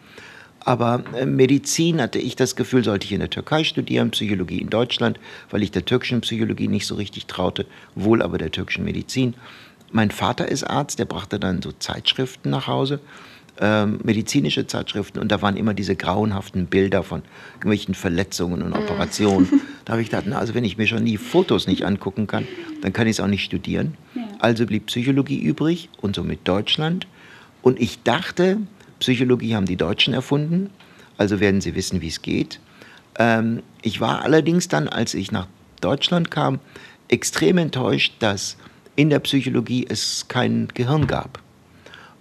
Aber 0.66 1.04
äh, 1.14 1.24
Medizin 1.24 2.02
hatte 2.02 2.18
ich 2.18 2.36
das 2.36 2.56
Gefühl, 2.56 2.84
sollte 2.84 3.06
ich 3.06 3.12
in 3.12 3.20
der 3.20 3.30
Türkei 3.30 3.64
studieren, 3.64 4.10
Psychologie 4.10 4.60
in 4.60 4.68
Deutschland, 4.68 5.18
weil 5.48 5.62
ich 5.62 5.70
der 5.70 5.84
türkischen 5.84 6.20
Psychologie 6.20 6.68
nicht 6.68 6.86
so 6.86 6.96
richtig 6.96 7.26
traute, 7.26 7.66
wohl 7.94 8.20
aber 8.20 8.36
der 8.36 8.50
türkischen 8.50 8.84
Medizin. 8.84 9.34
Mein 9.92 10.10
Vater 10.10 10.48
ist 10.48 10.64
Arzt, 10.64 10.98
der 10.98 11.04
brachte 11.04 11.38
dann 11.38 11.62
so 11.62 11.70
Zeitschriften 11.72 12.50
nach 12.50 12.66
Hause 12.66 13.00
ähm, 13.60 14.00
medizinische 14.04 14.66
Zeitschriften 14.66 15.18
und 15.18 15.32
da 15.32 15.40
waren 15.40 15.56
immer 15.56 15.72
diese 15.72 15.96
grauenhaften 15.96 16.66
Bilder 16.66 17.02
von 17.02 17.22
irgendwelchen 17.54 17.94
Verletzungen 17.94 18.62
und 18.62 18.70
mhm. 18.70 18.76
Operationen. 18.76 19.62
da 19.84 19.92
habe 19.92 20.02
ich 20.02 20.10
gedacht, 20.10 20.26
na, 20.26 20.38
also 20.38 20.54
wenn 20.54 20.64
ich 20.64 20.76
mir 20.76 20.86
schon 20.86 21.04
die 21.04 21.16
Fotos 21.16 21.66
nicht 21.66 21.84
angucken 21.84 22.26
kann, 22.26 22.46
dann 22.82 22.92
kann 22.92 23.06
ich 23.06 23.12
es 23.12 23.20
auch 23.20 23.28
nicht 23.28 23.44
studieren. 23.44 23.94
Ja. 24.14 24.22
Also 24.40 24.66
blieb 24.66 24.86
Psychologie 24.86 25.38
übrig 25.38 25.88
und 26.00 26.16
somit 26.16 26.40
Deutschland. 26.46 27.06
Und 27.62 27.80
ich 27.80 28.02
dachte, 28.02 28.58
Psychologie 29.00 29.54
haben 29.54 29.66
die 29.66 29.76
Deutschen 29.76 30.14
erfunden, 30.14 30.70
also 31.18 31.40
werden 31.40 31.60
sie 31.60 31.74
wissen, 31.74 32.00
wie 32.00 32.08
es 32.08 32.22
geht. 32.22 32.60
Ähm, 33.18 33.62
ich 33.82 34.00
war 34.00 34.22
allerdings 34.22 34.68
dann, 34.68 34.88
als 34.88 35.14
ich 35.14 35.32
nach 35.32 35.46
Deutschland 35.80 36.30
kam, 36.30 36.58
extrem 37.08 37.58
enttäuscht, 37.58 38.14
dass 38.18 38.56
in 38.96 39.10
der 39.10 39.20
Psychologie 39.20 39.86
es 39.88 40.26
kein 40.28 40.68
Gehirn 40.74 41.06
gab. 41.06 41.40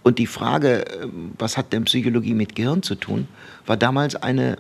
Und 0.04 0.20
die 0.20 0.28
Frage, 0.28 0.86
äh, 0.86 1.08
was 1.38 1.58
hat 1.58 1.74
denn 1.74 1.86
Psychologie 1.86 2.34
mit 2.34 2.56
Gehirn 2.56 2.84
zu 2.84 2.96
tun, 2.96 3.28
war 3.66 3.78
damals 3.78 4.16
eine 4.16 4.58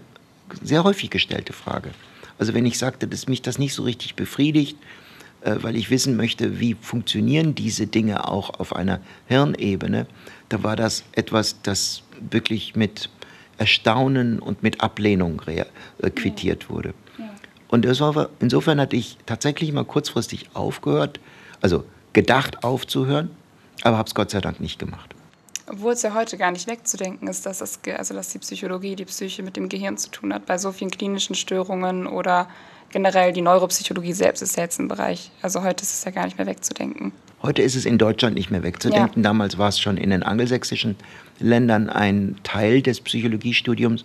sehr 0.61 0.83
häufig 0.83 1.09
gestellte 1.09 1.53
Frage. 1.53 1.91
Also 2.37 2.53
wenn 2.53 2.65
ich 2.65 2.77
sagte, 2.77 3.07
dass 3.07 3.27
mich 3.27 3.41
das 3.41 3.57
nicht 3.57 3.73
so 3.73 3.83
richtig 3.83 4.15
befriedigt, 4.15 4.77
weil 5.45 5.75
ich 5.75 5.89
wissen 5.89 6.15
möchte, 6.15 6.59
wie 6.59 6.75
funktionieren 6.75 7.55
diese 7.55 7.87
Dinge 7.87 8.27
auch 8.27 8.59
auf 8.59 8.75
einer 8.75 8.99
Hirnebene, 9.27 10.07
da 10.49 10.63
war 10.63 10.75
das 10.75 11.03
etwas, 11.13 11.61
das 11.61 12.03
wirklich 12.31 12.75
mit 12.75 13.09
Erstaunen 13.57 14.39
und 14.39 14.63
mit 14.63 14.81
Ablehnung 14.81 15.41
äh, 15.47 15.65
quittiert 16.09 16.69
wurde. 16.69 16.93
Und 17.67 17.85
war, 17.99 18.29
insofern 18.39 18.79
hatte 18.79 18.95
ich 18.95 19.17
tatsächlich 19.25 19.71
mal 19.71 19.85
kurzfristig 19.85 20.49
aufgehört, 20.53 21.19
also 21.61 21.83
gedacht 22.13 22.63
aufzuhören, 22.63 23.29
aber 23.81 23.97
habe 23.97 24.07
es 24.07 24.15
Gott 24.15 24.31
sei 24.31 24.39
Dank 24.39 24.59
nicht 24.59 24.79
gemacht. 24.79 25.15
Obwohl 25.67 25.93
es 25.93 26.03
ja 26.03 26.13
heute 26.13 26.37
gar 26.37 26.51
nicht 26.51 26.67
wegzudenken 26.67 27.27
ist, 27.27 27.45
dass, 27.45 27.57
das, 27.57 27.79
also 27.97 28.13
dass 28.13 28.29
die 28.29 28.39
Psychologie, 28.39 28.95
die 28.95 29.05
Psyche 29.05 29.41
mit 29.41 29.57
dem 29.57 29.67
Gehirn 29.67 29.97
zu 29.97 30.11
tun 30.11 30.33
hat, 30.33 30.45
bei 30.45 30.57
so 30.57 30.71
vielen 30.71 30.91
klinischen 30.91 31.35
Störungen 31.35 32.05
oder 32.05 32.47
generell 32.89 33.33
die 33.33 33.41
Neuropsychologie 33.41 34.13
selbst 34.13 34.41
ist 34.41 34.57
ja 34.57 34.63
jetzt 34.63 34.79
ein 34.79 34.87
Bereich. 34.87 35.31
Also 35.41 35.63
heute 35.63 35.83
ist 35.83 35.93
es 35.93 36.03
ja 36.03 36.11
gar 36.11 36.25
nicht 36.25 36.37
mehr 36.37 36.47
wegzudenken. 36.47 37.11
Heute 37.41 37.61
ist 37.61 37.75
es 37.75 37.85
in 37.85 37.97
Deutschland 37.97 38.35
nicht 38.35 38.49
mehr 38.49 38.63
wegzudenken. 38.63 39.21
Ja. 39.21 39.29
Damals 39.29 39.57
war 39.57 39.69
es 39.69 39.79
schon 39.79 39.97
in 39.97 40.09
den 40.09 40.23
angelsächsischen 40.23 40.95
Ländern 41.39 41.89
ein 41.89 42.37
Teil 42.43 42.81
des 42.81 43.01
Psychologiestudiums. 43.01 44.03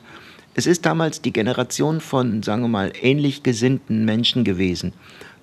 Es 0.55 0.67
ist 0.67 0.85
damals 0.85 1.23
die 1.23 1.33
Generation 1.33 2.01
von, 2.01 2.43
sagen 2.43 2.63
wir 2.63 2.69
mal, 2.69 2.93
ähnlich 3.01 3.43
gesinnten 3.43 4.05
Menschen 4.05 4.45
gewesen. 4.45 4.93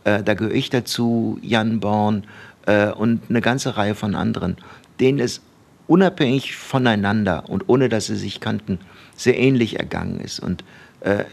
Äh, 0.04 0.22
da 0.22 0.34
gehöre 0.34 0.54
ich 0.54 0.70
dazu, 0.70 1.40
Jan 1.42 1.80
Born 1.80 2.26
äh, 2.66 2.92
und 2.92 3.22
eine 3.30 3.42
ganze 3.42 3.78
Reihe 3.78 3.96
von 3.96 4.16
anderen, 4.16 4.58
denen 5.00 5.20
es 5.20 5.42
unabhängig 5.88 6.56
voneinander 6.56 7.50
und 7.50 7.64
ohne 7.68 7.90
dass 7.90 8.08
sie 8.08 8.18
sich 8.18 8.42
kannten, 8.42 8.80
sehr 9.16 9.40
ähnlich 9.40 9.80
ergangen 9.80 10.20
ist. 10.20 10.40
Und 10.40 10.64
äh, 11.02 11.24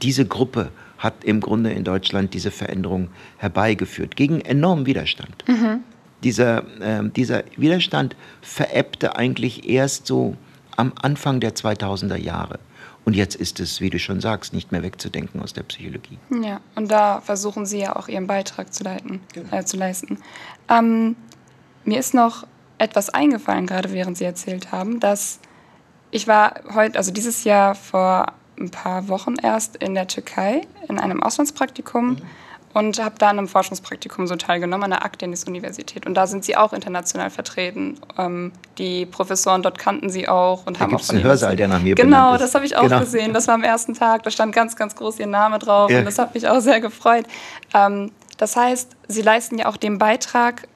diese 0.00 0.24
Gruppe 0.24 0.70
hat 0.98 1.24
im 1.24 1.40
Grunde 1.40 1.72
in 1.72 1.84
Deutschland 1.84 2.34
diese 2.34 2.50
Veränderung 2.50 3.08
herbeigeführt, 3.38 4.16
gegen 4.16 4.40
enormen 4.40 4.86
Widerstand. 4.86 5.44
Mhm. 5.46 5.80
Dieser, 6.22 6.58
äh, 6.80 7.08
dieser 7.08 7.44
Widerstand 7.56 8.16
verebbte 8.40 9.16
eigentlich 9.16 9.68
erst 9.68 10.06
so 10.06 10.36
am 10.76 10.92
Anfang 11.00 11.40
der 11.40 11.54
2000er 11.54 12.16
Jahre. 12.16 12.58
Und 13.04 13.14
jetzt 13.14 13.36
ist 13.36 13.60
es, 13.60 13.80
wie 13.80 13.88
du 13.88 14.00
schon 14.00 14.20
sagst, 14.20 14.52
nicht 14.52 14.72
mehr 14.72 14.82
wegzudenken 14.82 15.40
aus 15.40 15.52
der 15.52 15.62
Psychologie. 15.62 16.18
Ja, 16.42 16.60
und 16.74 16.90
da 16.90 17.20
versuchen 17.20 17.64
Sie 17.64 17.78
ja 17.78 17.94
auch 17.94 18.08
Ihren 18.08 18.26
Beitrag 18.26 18.74
zu, 18.74 18.82
leiten, 18.82 19.20
genau. 19.32 19.56
äh, 19.56 19.64
zu 19.64 19.76
leisten. 19.76 20.18
Ähm, 20.68 21.14
mir 21.84 22.00
ist 22.00 22.14
noch 22.14 22.46
etwas 22.78 23.10
eingefallen, 23.10 23.66
gerade 23.66 23.92
während 23.92 24.18
Sie 24.18 24.24
erzählt 24.24 24.72
haben, 24.72 24.98
dass 24.98 25.38
ich 26.10 26.26
war 26.26 26.54
heute, 26.74 26.98
also 26.98 27.12
dieses 27.12 27.44
Jahr 27.44 27.74
vor 27.74 28.32
ein 28.58 28.70
paar 28.70 29.08
Wochen 29.08 29.36
erst 29.42 29.76
in 29.76 29.94
der 29.94 30.06
Türkei 30.06 30.62
in 30.88 30.98
einem 30.98 31.22
Auslandspraktikum 31.22 32.08
mhm. 32.10 32.22
und 32.74 33.02
habe 33.02 33.16
da 33.18 33.30
an 33.30 33.38
einem 33.38 33.48
Forschungspraktikum 33.48 34.26
so 34.26 34.36
teilgenommen 34.36 34.84
an 34.84 34.90
der 34.90 35.04
Akdeniz-Universität. 35.04 36.06
Und 36.06 36.14
da 36.14 36.26
sind 36.26 36.44
sie 36.44 36.56
auch 36.56 36.72
international 36.72 37.30
vertreten. 37.30 37.98
Ähm, 38.18 38.52
die 38.78 39.06
Professoren 39.06 39.62
dort 39.62 39.78
kannten 39.78 40.10
sie 40.10 40.28
auch 40.28 40.66
und 40.66 40.76
da 40.76 40.80
haben 40.80 40.94
auch 40.94 41.02
von 41.02 41.16
einen 41.16 41.24
Hörsaal, 41.24 41.56
der 41.56 41.68
nach 41.68 41.80
mir 41.80 41.94
Genau, 41.94 42.36
das 42.36 42.54
habe 42.54 42.64
ich 42.64 42.76
auch 42.76 42.82
genau. 42.82 43.00
gesehen. 43.00 43.32
Das 43.32 43.46
war 43.48 43.54
am 43.54 43.62
ersten 43.62 43.94
Tag. 43.94 44.22
Da 44.22 44.30
stand 44.30 44.54
ganz, 44.54 44.76
ganz 44.76 44.96
groß 44.96 45.18
ihr 45.18 45.26
Name 45.26 45.58
drauf 45.58 45.90
ja. 45.90 46.00
und 46.00 46.04
das 46.04 46.18
hat 46.18 46.34
mich 46.34 46.48
auch 46.48 46.60
sehr 46.60 46.80
gefreut. 46.80 47.26
Ähm, 47.74 48.10
das 48.36 48.56
heißt, 48.56 48.96
sie 49.08 49.22
leisten 49.22 49.58
ja 49.58 49.66
auch 49.66 49.76
den 49.76 49.98
Beitrag, 49.98 50.68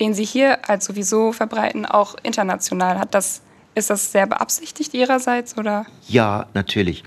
den 0.00 0.14
sie 0.14 0.24
hier 0.24 0.68
als 0.68 0.84
sowieso 0.84 1.32
verbreiten, 1.32 1.86
auch 1.86 2.16
international. 2.22 2.98
Hat 2.98 3.14
das 3.14 3.42
ist 3.76 3.90
das 3.90 4.10
sehr 4.10 4.26
beabsichtigt 4.26 4.94
Ihrerseits? 4.94 5.56
Oder? 5.56 5.86
Ja, 6.08 6.46
natürlich. 6.54 7.04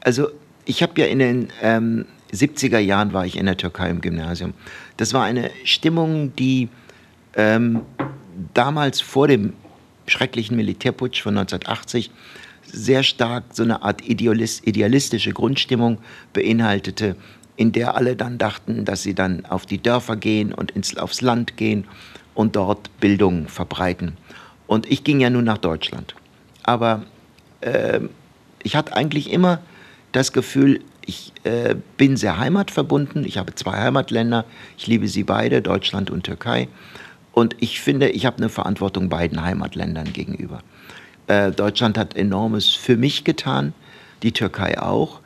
Also 0.00 0.28
ich 0.64 0.82
habe 0.82 0.98
ja 1.00 1.06
in 1.06 1.18
den 1.18 1.48
ähm, 1.60 2.06
70er 2.32 2.78
Jahren 2.78 3.12
war 3.12 3.26
ich 3.26 3.36
in 3.36 3.44
der 3.46 3.56
Türkei 3.56 3.90
im 3.90 4.00
Gymnasium. 4.00 4.54
Das 4.96 5.12
war 5.12 5.24
eine 5.24 5.50
Stimmung, 5.64 6.34
die 6.36 6.68
ähm, 7.34 7.82
damals 8.54 9.00
vor 9.00 9.28
dem 9.28 9.52
schrecklichen 10.06 10.56
Militärputsch 10.56 11.22
von 11.22 11.36
1980 11.36 12.10
sehr 12.64 13.02
stark 13.02 13.44
so 13.52 13.64
eine 13.64 13.82
Art 13.82 14.08
idealist, 14.08 14.66
idealistische 14.66 15.32
Grundstimmung 15.32 15.98
beinhaltete, 16.32 17.16
in 17.56 17.72
der 17.72 17.96
alle 17.96 18.16
dann 18.16 18.38
dachten, 18.38 18.84
dass 18.84 19.02
sie 19.02 19.14
dann 19.14 19.44
auf 19.46 19.66
die 19.66 19.82
Dörfer 19.82 20.16
gehen 20.16 20.54
und 20.54 20.70
ins, 20.70 20.96
aufs 20.96 21.20
Land 21.20 21.56
gehen 21.56 21.84
und 22.34 22.56
dort 22.56 22.98
Bildung 23.00 23.48
verbreiten. 23.48 24.16
Und 24.72 24.90
ich 24.90 25.04
ging 25.04 25.20
ja 25.20 25.28
nun 25.28 25.44
nach 25.44 25.58
Deutschland. 25.58 26.14
Aber 26.62 27.02
äh, 27.60 28.00
ich 28.62 28.74
hatte 28.74 28.96
eigentlich 28.96 29.30
immer 29.30 29.58
das 30.12 30.32
Gefühl, 30.32 30.80
ich 31.04 31.34
äh, 31.44 31.74
bin 31.98 32.16
sehr 32.16 32.38
heimatverbunden. 32.38 33.26
Ich 33.26 33.36
habe 33.36 33.54
zwei 33.54 33.72
Heimatländer. 33.72 34.46
Ich 34.78 34.86
liebe 34.86 35.08
sie 35.08 35.24
beide, 35.24 35.60
Deutschland 35.60 36.10
und 36.10 36.22
Türkei. 36.22 36.68
Und 37.32 37.54
ich 37.60 37.82
finde, 37.82 38.08
ich 38.08 38.24
habe 38.24 38.38
eine 38.38 38.48
Verantwortung 38.48 39.10
beiden 39.10 39.42
Heimatländern 39.42 40.10
gegenüber. 40.14 40.60
Äh, 41.26 41.50
Deutschland 41.50 41.98
hat 41.98 42.16
enormes 42.16 42.70
für 42.70 42.96
mich 42.96 43.24
getan, 43.24 43.74
die 44.22 44.32
Türkei 44.32 44.80
auch. 44.80 45.20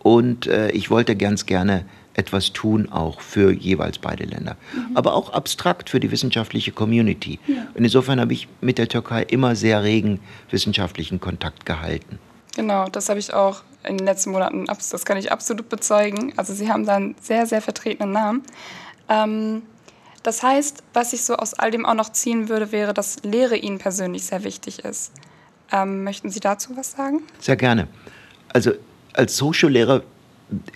Und 0.00 0.48
äh, 0.48 0.72
ich 0.72 0.90
wollte 0.90 1.14
ganz 1.14 1.46
gerne 1.46 1.84
etwas 2.18 2.52
tun, 2.52 2.90
auch 2.90 3.20
für 3.20 3.52
jeweils 3.52 3.98
beide 3.98 4.24
Länder. 4.24 4.56
Mhm. 4.74 4.96
Aber 4.96 5.14
auch 5.14 5.32
abstrakt 5.32 5.88
für 5.88 6.00
die 6.00 6.10
wissenschaftliche 6.10 6.72
Community. 6.72 7.38
Ja. 7.46 7.68
Und 7.74 7.84
insofern 7.84 8.20
habe 8.20 8.32
ich 8.32 8.48
mit 8.60 8.76
der 8.76 8.88
Türkei 8.88 9.22
immer 9.22 9.54
sehr 9.54 9.84
regen 9.84 10.20
wissenschaftlichen 10.50 11.20
Kontakt 11.20 11.64
gehalten. 11.64 12.18
Genau, 12.56 12.88
das 12.88 13.08
habe 13.08 13.20
ich 13.20 13.32
auch 13.32 13.62
in 13.84 13.98
den 13.98 14.06
letzten 14.06 14.32
Monaten, 14.32 14.66
das 14.66 15.04
kann 15.04 15.16
ich 15.16 15.30
absolut 15.30 15.68
bezeugen. 15.68 16.32
Also 16.36 16.52
Sie 16.52 16.70
haben 16.70 16.84
da 16.84 16.96
einen 16.96 17.14
sehr, 17.22 17.46
sehr 17.46 17.62
vertretenen 17.62 18.12
Namen. 18.12 18.42
Ähm, 19.08 19.62
das 20.24 20.42
heißt, 20.42 20.82
was 20.92 21.12
ich 21.12 21.22
so 21.24 21.36
aus 21.36 21.54
all 21.54 21.70
dem 21.70 21.86
auch 21.86 21.94
noch 21.94 22.10
ziehen 22.10 22.48
würde, 22.48 22.72
wäre, 22.72 22.92
dass 22.92 23.22
Lehre 23.22 23.56
Ihnen 23.56 23.78
persönlich 23.78 24.26
sehr 24.26 24.42
wichtig 24.42 24.80
ist. 24.80 25.12
Ähm, 25.70 26.02
möchten 26.02 26.30
Sie 26.30 26.40
dazu 26.40 26.76
was 26.76 26.92
sagen? 26.92 27.22
Sehr 27.38 27.56
gerne. 27.56 27.86
Also 28.52 28.72
als 29.12 29.40
Hochschullehrer 29.40 30.02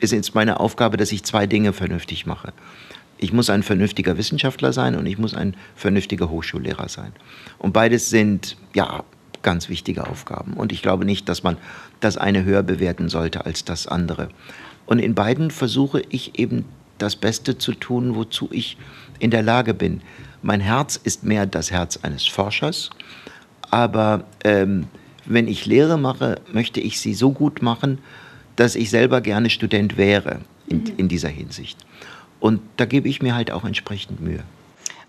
ist 0.01 0.13
jetzt 0.13 0.35
meine 0.35 0.61
Aufgabe, 0.61 0.97
dass 0.97 1.13
ich 1.13 1.25
zwei 1.25 1.47
Dinge 1.47 1.73
vernünftig 1.73 2.27
mache. 2.27 2.53
Ich 3.19 3.33
muss 3.33 3.51
ein 3.51 3.63
vernünftiger 3.63 4.19
Wissenschaftler 4.19 4.73
sein 4.73 4.97
und 4.97 5.07
ich 5.07 5.19
muss 5.19 5.35
ein 5.35 5.57
vernünftiger 5.77 6.29
Hochschullehrer 6.29 6.89
sein. 6.89 7.13
Und 7.59 7.73
beides 7.73 8.11
sind, 8.11 8.57
ja, 8.75 9.05
ganz 9.43 9.69
wichtige 9.69 10.07
Aufgaben. 10.07 10.55
Und 10.55 10.73
ich 10.73 10.83
glaube 10.83 11.05
nicht, 11.05 11.29
dass 11.29 11.43
man 11.43 11.57
das 12.01 12.17
eine 12.17 12.45
höher 12.45 12.63
bewerten 12.63 13.09
sollte 13.09 13.45
als 13.45 13.65
das 13.65 13.87
andere. 13.87 14.29
Und 14.87 14.99
in 14.99 15.15
beiden 15.15 15.51
versuche 15.51 16.03
ich 16.09 16.39
eben 16.39 16.65
das 16.99 17.17
Beste 17.17 17.59
zu 17.59 17.73
tun, 17.75 18.15
wozu 18.15 18.49
ich 18.53 18.77
in 19.19 19.31
der 19.31 19.43
Lage 19.43 19.75
bin. 19.75 20.01
Mein 20.43 20.61
Herz 20.61 20.97
ist 21.03 21.25
mehr 21.25 21.47
das 21.47 21.71
Herz 21.71 21.99
eines 21.99 22.27
Forschers, 22.27 22.91
aber 23.71 24.25
ähm, 24.45 24.87
wenn 25.25 25.49
ich 25.49 25.67
Lehre 25.67 25.99
mache, 25.99 26.41
möchte 26.53 26.81
ich 26.81 27.01
sie 27.01 27.15
so 27.15 27.31
gut 27.31 27.63
machen, 27.63 27.99
dass 28.63 28.77
ich 28.77 28.91
selber 28.91 29.21
gerne 29.21 29.51
Student 29.51 29.97
wäre 29.97 30.39
in, 30.69 30.87
in 30.97 31.09
dieser 31.09 31.29
Hinsicht. 31.29 31.77
Und 32.39 32.61
da 32.77 32.85
gebe 32.85 33.09
ich 33.09 33.21
mir 33.21 33.35
halt 33.35 33.51
auch 33.51 33.65
entsprechend 33.65 34.21
Mühe. 34.21 34.45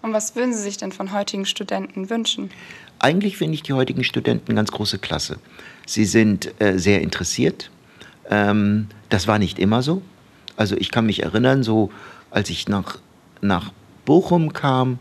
Und 0.01 0.11
was 0.11 0.35
würden 0.35 0.55
Sie 0.55 0.61
sich 0.61 0.77
denn 0.77 0.91
von 0.91 1.13
heutigen 1.13 1.45
Studenten 1.45 2.09
wünschen? 2.09 2.49
Eigentlich 2.97 3.37
finde 3.37 3.53
ich 3.53 3.61
die 3.61 3.73
heutigen 3.73 4.03
Studenten 4.03 4.55
ganz 4.55 4.71
große 4.71 4.97
Klasse. 4.97 5.37
Sie 5.85 6.05
sind 6.05 6.59
äh, 6.59 6.79
sehr 6.79 7.01
interessiert. 7.01 7.69
Ähm, 8.27 8.87
das 9.09 9.27
war 9.27 9.37
nicht 9.37 9.59
immer 9.59 9.83
so. 9.83 10.01
Also 10.55 10.75
ich 10.75 10.89
kann 10.89 11.05
mich 11.05 11.21
erinnern, 11.21 11.61
so 11.61 11.91
als 12.31 12.49
ich 12.49 12.67
nach, 12.67 12.97
nach 13.41 13.71
Bochum 14.03 14.53
kam, 14.53 14.97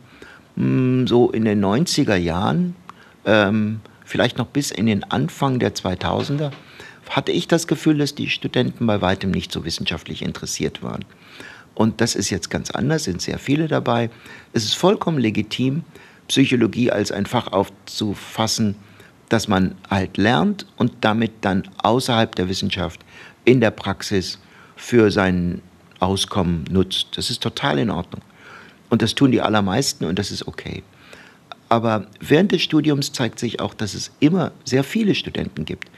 mh, 0.57 0.65
hm, 0.65 1.07
so 1.07 1.31
in 1.31 1.47
den 1.47 1.65
90er 1.65 2.17
Jahren, 2.17 2.77
ähm, 3.25 3.81
vielleicht 4.05 4.37
noch 4.37 4.49
bis 4.49 4.71
in 4.71 4.85
den 4.85 5.05
Anfang 5.05 5.59
der 5.59 5.75
2000er, 5.75 6.51
hatte 7.13 7.31
ich 7.31 7.47
das 7.47 7.67
Gefühl, 7.67 7.99
dass 7.99 8.15
die 8.15 8.31
Studenten 8.31 8.87
bei 8.87 9.03
weitem 9.03 9.31
nicht 9.31 9.53
so 9.53 9.65
wissenschaftlich 9.67 10.23
interessiert 10.23 10.83
waren. 10.83 11.05
Und 11.75 12.01
das 12.01 12.15
ist 12.15 12.31
jetzt 12.31 12.51
ganz 12.51 12.71
anders, 12.71 13.05
sind 13.05 13.21
sehr 13.21 13.39
viele 13.39 13.69
dabei. 13.69 14.11
Es 14.53 14.65
ist 14.65 14.75
vollkommen 14.75 15.19
legitim, 15.19 15.85
Psychologie 16.29 16.91
als 16.91 17.13
ein 17.13 17.27
Fach 17.27 17.49
aufzufassen, 17.49 18.77
das 19.29 19.47
man 19.47 19.75
halt 19.91 20.17
lernt 20.17 20.67
und 20.77 20.93
damit 21.03 21.33
dann 21.43 21.65
außerhalb 21.83 22.35
der 22.35 22.49
Wissenschaft 22.49 23.01
in 23.45 23.61
der 23.61 23.71
Praxis 23.71 24.39
für 24.77 25.11
sein 25.11 25.61
Auskommen 26.01 26.65
nutzt. 26.71 27.09
Das 27.17 27.29
ist 27.29 27.43
total 27.43 27.79
in 27.79 27.91
Ordnung. 27.91 28.23
Und 28.89 29.03
das 29.03 29.15
tun 29.15 29.33
die 29.33 29.41
allermeisten 29.41 30.05
und 30.05 30.19
das 30.19 30.31
ist 30.31 30.49
okay. 30.49 30.83
Aber 31.69 32.07
während 32.21 32.53
des 32.53 32.63
Studiums 32.63 33.13
zeigt 33.13 33.39
sich 33.39 33.61
auch, 33.61 33.73
dass 33.73 33.95
es 33.95 34.11
immer 34.21 34.53
sehr 34.65 34.85
viele 34.85 35.15
Studenten 35.15 35.65
gibt, 35.65 35.89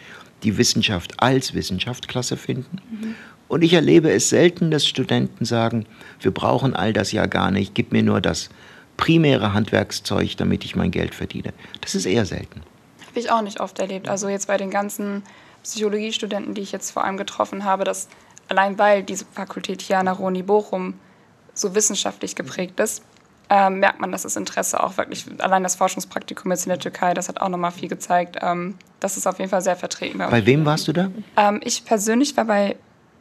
die 0.44 0.56
Wissenschaft 0.56 1.14
als 1.20 1.54
Wissenschaftsklasse 1.54 2.36
finden. 2.36 2.78
Mhm. 2.90 3.14
Und 3.48 3.62
ich 3.62 3.72
erlebe 3.72 4.10
es 4.10 4.28
selten, 4.28 4.70
dass 4.70 4.86
Studenten 4.86 5.44
sagen, 5.44 5.86
wir 6.20 6.30
brauchen 6.30 6.74
all 6.74 6.92
das 6.92 7.12
ja 7.12 7.26
gar 7.26 7.50
nicht, 7.50 7.74
gib 7.74 7.92
mir 7.92 8.02
nur 8.02 8.20
das 8.20 8.48
primäre 8.96 9.52
Handwerkszeug, 9.52 10.36
damit 10.36 10.64
ich 10.64 10.76
mein 10.76 10.90
Geld 10.90 11.14
verdiene. 11.14 11.52
Das 11.80 11.94
ist 11.94 12.06
eher 12.06 12.26
selten. 12.26 12.62
Habe 13.06 13.20
ich 13.20 13.30
auch 13.30 13.42
nicht 13.42 13.60
oft 13.60 13.78
erlebt. 13.78 14.08
Also 14.08 14.28
jetzt 14.28 14.46
bei 14.46 14.56
den 14.56 14.70
ganzen 14.70 15.22
Psychologiestudenten, 15.62 16.54
die 16.54 16.62
ich 16.62 16.72
jetzt 16.72 16.90
vor 16.90 17.04
allem 17.04 17.16
getroffen 17.16 17.64
habe, 17.64 17.84
dass 17.84 18.08
allein 18.48 18.78
weil 18.78 19.02
diese 19.02 19.24
Fakultät 19.24 19.82
hier 19.82 19.98
an 19.98 20.06
der 20.06 20.14
Roni 20.14 20.42
Bochum 20.42 20.94
so 21.54 21.74
wissenschaftlich 21.74 22.34
geprägt 22.34 22.78
ist, 22.80 23.02
ähm, 23.50 23.80
merkt 23.80 24.00
man, 24.00 24.10
dass 24.10 24.22
das 24.22 24.36
Interesse 24.36 24.82
auch 24.82 24.96
wirklich, 24.96 25.26
allein 25.38 25.62
das 25.62 25.74
Forschungspraktikum 25.76 26.50
jetzt 26.50 26.66
in 26.66 26.70
der 26.70 26.78
Türkei, 26.78 27.14
das 27.14 27.28
hat 27.28 27.40
auch 27.40 27.48
nochmal 27.48 27.72
viel 27.72 27.88
gezeigt. 27.88 28.38
Ähm, 28.40 28.74
das 29.00 29.16
ist 29.16 29.26
auf 29.26 29.38
jeden 29.38 29.50
Fall 29.50 29.62
sehr 29.62 29.76
vertreten. 29.76 30.18
Bei, 30.18 30.28
bei 30.28 30.46
wem 30.46 30.64
warst 30.64 30.88
du 30.88 30.92
da? 30.92 31.10
Ähm, 31.36 31.60
ich 31.62 31.84
persönlich 31.84 32.36
war 32.36 32.46
bei 32.46 32.76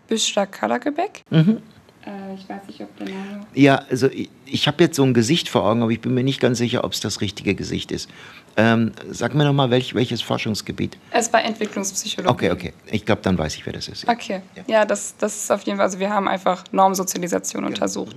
Büschra 0.08 0.46
Karagöbek. 0.46 1.24
Mhm. 1.30 1.62
Äh, 2.06 2.36
ich 2.36 2.48
weiß 2.48 2.62
nicht, 2.68 2.82
ob 2.82 2.96
der 2.98 3.10
Name. 3.10 3.46
Ja, 3.54 3.84
also 3.90 4.08
ich, 4.08 4.30
ich 4.46 4.68
habe 4.68 4.84
jetzt 4.84 4.96
so 4.96 5.04
ein 5.04 5.14
Gesicht 5.14 5.50
vor 5.50 5.64
Augen, 5.64 5.82
aber 5.82 5.92
ich 5.92 6.02
bin 6.02 6.14
mir 6.14 6.24
nicht 6.24 6.40
ganz 6.40 6.58
sicher, 6.58 6.84
ob 6.84 6.94
es 6.94 7.00
das 7.00 7.22
richtige 7.22 7.56
Gesicht 7.56 7.92
ist. 7.92 8.10
Ähm, 8.56 8.92
sag 9.10 9.34
mir 9.34 9.46
nochmal, 9.46 9.72
welch, 9.72 9.96
welches 9.96 10.22
Forschungsgebiet? 10.22 10.98
Es 11.12 11.32
war 11.34 11.44
Entwicklungspsychologie. 11.44 12.34
Okay, 12.34 12.52
okay. 12.52 12.74
Ich 12.92 13.06
glaube, 13.06 13.22
dann 13.22 13.38
weiß 13.38 13.56
ich, 13.56 13.66
wer 13.66 13.74
das 13.74 13.88
ist. 13.88 14.08
Okay, 14.08 14.42
ja, 14.56 14.64
ja 14.68 14.86
das, 14.86 15.16
das 15.18 15.36
ist 15.36 15.52
auf 15.52 15.64
jeden 15.64 15.78
Fall, 15.78 15.86
also 15.86 16.00
wir 16.00 16.10
haben 16.10 16.28
einfach 16.28 16.64
Normsozialisation 16.72 17.64
genau. 17.64 17.74
untersucht. 17.74 18.16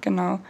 Genau. 0.00 0.40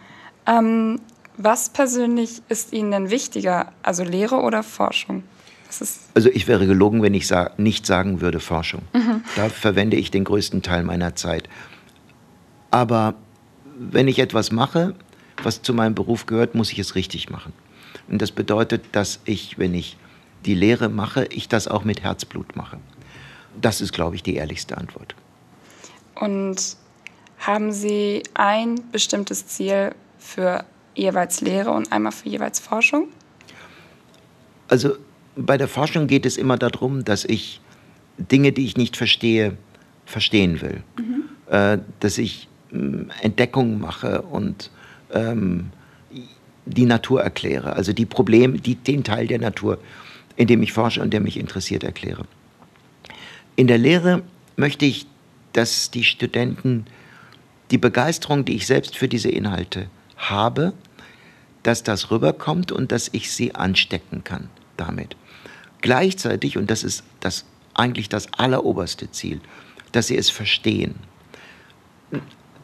Ähm, 0.47 1.01
was 1.37 1.69
persönlich 1.69 2.43
ist 2.49 2.73
Ihnen 2.73 2.91
denn 2.91 3.11
wichtiger, 3.11 3.73
also 3.83 4.05
Lehre 4.05 4.37
oder 4.37 4.63
Forschung? 4.63 5.23
also 6.15 6.31
ich 6.31 6.47
wäre 6.47 6.67
gelogen, 6.67 7.03
wenn 7.03 7.15
ich 7.15 7.27
sa 7.27 7.51
nicht 7.57 7.87
sagen 7.87 8.21
würde 8.21 8.41
Forschung. 8.41 8.83
Mhm. 8.93 9.23
Da 9.35 9.49
verwende 9.49 9.97
ich 9.97 10.11
den 10.11 10.25
größten 10.25 10.63
Teil 10.63 10.85
meiner 10.85 11.17
Zeit. 11.17 11.49
Aber 12.71 13.15
wenn 13.79 14.09
ich 14.09 14.19
etwas 14.19 14.53
mache, 14.53 14.95
was 15.43 15.63
zu 15.63 15.75
meinem 15.75 15.95
Beruf 15.95 16.27
gehört, 16.27 16.55
muss 16.55 16.73
ich 16.73 16.79
es 16.79 16.95
richtig 16.95 17.31
machen. 17.31 17.53
Und 18.09 18.23
das 18.23 18.31
bedeutet, 18.31 18.85
dass 18.93 19.21
ich, 19.25 19.59
wenn 19.59 19.75
ich 19.75 19.97
die 20.45 20.55
Lehre 20.55 20.89
mache, 20.89 21.27
ich 21.31 21.49
das 21.49 21.69
auch 21.69 21.85
mit 21.85 22.03
Herzblut 22.03 22.57
mache. 22.57 22.79
Das 23.61 23.81
ist, 23.81 23.93
glaube 23.93 24.17
ich, 24.17 24.23
die 24.23 24.37
ehrlichste 24.37 24.79
Antwort. 24.79 25.15
Und 26.15 26.77
haben 27.39 27.73
Sie 27.73 28.23
ein 28.35 28.81
bestimmtes 28.93 29.47
Ziel 29.47 29.95
für 30.27 30.65
jeweils 30.95 31.41
Lehre 31.41 31.71
und 31.71 31.93
einmal 31.93 32.13
für 32.13 32.29
jeweils 32.29 32.59
Forschung? 32.59 33.09
Also 34.69 34.97
bei 35.37 35.57
der 35.57 35.69
Forschung 35.69 36.07
geht 36.07 36.27
es 36.27 36.37
immer 36.37 36.57
darum, 36.57 37.05
dass 37.05 37.25
ich 37.25 37.61
Dinge, 38.19 38.53
die 38.53 38.65
ich 38.65 38.77
nicht 38.77 38.97
verstehe, 38.97 39.57
verstehen 40.05 40.61
will. 40.61 40.83
Mhm. 40.99 41.25
Äh, 41.51 41.79
dass 42.01 42.19
ich 42.19 42.49
äh, 42.73 42.77
Entdeckungen 43.23 43.81
mache 43.81 44.23
und 44.23 44.71
ähm, 45.13 45.71
die 46.65 46.87
Natur 46.87 47.23
erkläre, 47.23 47.75
also 47.75 47.93
die 47.93 48.07
Probleme, 48.07 48.59
die, 48.59 48.75
den 48.75 49.05
Teil 49.05 49.29
der 49.29 49.39
Natur, 49.39 49.79
in 50.35 50.49
dem 50.49 50.63
ich 50.63 50.73
forsche 50.73 51.01
und 51.01 51.13
der 51.13 51.21
mich 51.21 51.37
interessiert, 51.37 51.85
erkläre. 51.85 52.25
In 53.55 53.69
der 53.69 53.79
Lehre 53.79 54.23
möchte 54.57 54.85
ich, 54.85 55.07
dass 55.53 55.91
die 55.93 56.03
Studenten 56.03 56.87
die 57.71 57.79
Begeisterung, 57.79 58.45
die 58.45 58.57
ich 58.57 58.67
selbst 58.67 58.97
für 58.97 59.09
diese 59.09 59.31
Inhalte 59.31 59.87
habe, 60.17 60.73
dass 61.63 61.83
das 61.83 62.11
rüberkommt 62.11 62.73
und 62.73 62.93
dass 62.93 63.09
ich 63.13 63.33
sie 63.33 63.55
anstecken 63.55 64.25
kann 64.25 64.49
damit. 64.77 65.17
Gleichzeitig, 65.81 66.57
und 66.57 66.71
das 66.71 66.85
ist 66.85 67.05
das, 67.21 67.45
eigentlich 67.75 68.09
das 68.09 68.33
alleroberste 68.33 69.11
Ziel, 69.11 69.41
dass 69.93 70.07
sie 70.09 70.17
es 70.17 70.31
verstehen 70.31 70.97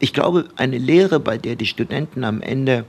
ich 0.03 0.11
glaube, 0.11 0.49
eine 0.57 0.77
Lehre, 0.77 1.21
bei 1.21 1.37
der 1.37 1.55
die 1.55 1.65
Studenten 1.65 2.25
am 2.25 2.41
Ende 2.41 2.83